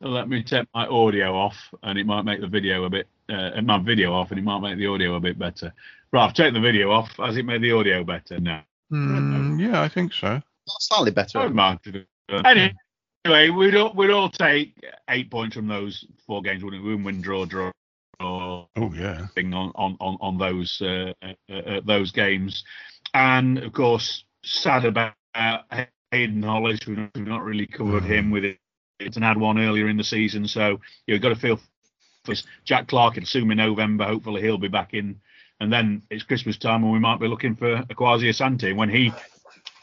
[0.00, 3.60] let me take my audio off, and it might make the video a bit uh,
[3.62, 5.72] my video off, and it might make the audio a bit better.
[6.12, 7.10] Right, I've taken the video off.
[7.16, 8.38] Has it made the audio better?
[8.38, 8.60] No.
[8.92, 10.42] Mm, yeah, I think so.
[10.68, 11.38] Slightly better.
[11.38, 11.78] I might.
[12.28, 12.74] Anyway,
[13.24, 14.74] Anyway, we'd all, we'd all take
[15.08, 16.94] eight points from those four games, wouldn't we?
[16.94, 17.70] Win, win, draw, draw.
[18.20, 19.26] oh yeah.
[19.28, 22.64] Thing on on on, on those uh, uh, uh, those games,
[23.14, 25.14] and of course, sad about
[26.10, 26.80] Haydn Hollis.
[26.86, 28.08] We've not, really covered mm.
[28.08, 28.58] him with it.
[29.00, 31.64] And had one earlier in the season, so you've got to feel for
[32.26, 32.44] this.
[32.64, 33.16] Jack Clark.
[33.16, 35.20] it's soon in November, hopefully he'll be back in,
[35.58, 39.12] and then it's Christmas time, and we might be looking for Akwasi Asante when he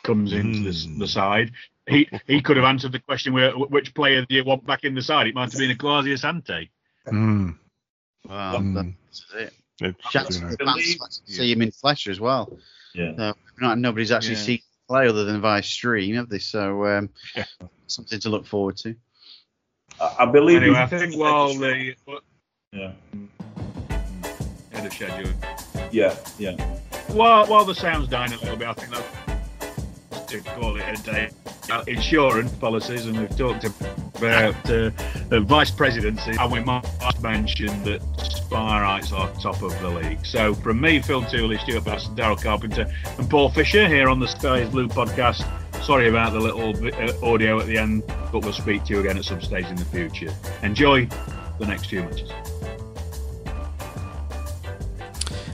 [0.04, 1.52] comes into the, the side
[1.90, 4.96] he he could have answered the question where which player do you want back in
[4.96, 5.28] the side?
[5.28, 6.70] It might have been Akwasi Asante.
[7.08, 7.58] Mm.
[8.28, 8.96] Wow, mm.
[9.06, 9.54] that's it.
[9.82, 12.58] It's, you see him in flesh as well.
[12.94, 13.16] Yeah.
[13.16, 14.42] So, not, nobody's actually yeah.
[14.42, 14.60] seen
[14.90, 16.40] play other than via stream, have they?
[16.40, 17.46] So um, Yeah.
[17.88, 18.96] something to look forward to.
[20.02, 20.64] I, I believe.
[20.64, 21.96] Anyway, I think while the
[22.74, 22.92] Yeah,
[24.72, 25.32] head of schedule,
[25.92, 26.56] yeah, yeah.
[27.14, 29.29] while while the sound's dying a little bit, I think that's
[30.30, 31.30] to call it a day.
[31.72, 34.92] Uh, Insurance policies, and we've talked about uh,
[35.30, 36.86] the vice presidency, and we might
[37.22, 40.26] mention that Spireites are top of the league.
[40.26, 42.86] So, from me, Phil Tooley, Stuart Bass, Daryl Carpenter,
[43.18, 45.46] and Paul Fisher here on the Sky is Blue podcast.
[45.84, 49.18] Sorry about the little uh, audio at the end, but we'll speak to you again
[49.18, 50.34] at some stage in the future.
[50.62, 51.08] Enjoy
[51.60, 52.32] the next few matches.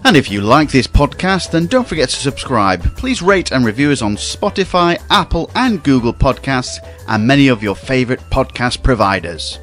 [0.06, 2.95] And if you like this podcast, then don't forget to subscribe.
[2.95, 6.77] Please rate and review us on Spotify, Apple, and Google Podcasts,
[7.07, 9.57] and many of your favourite podcast providers.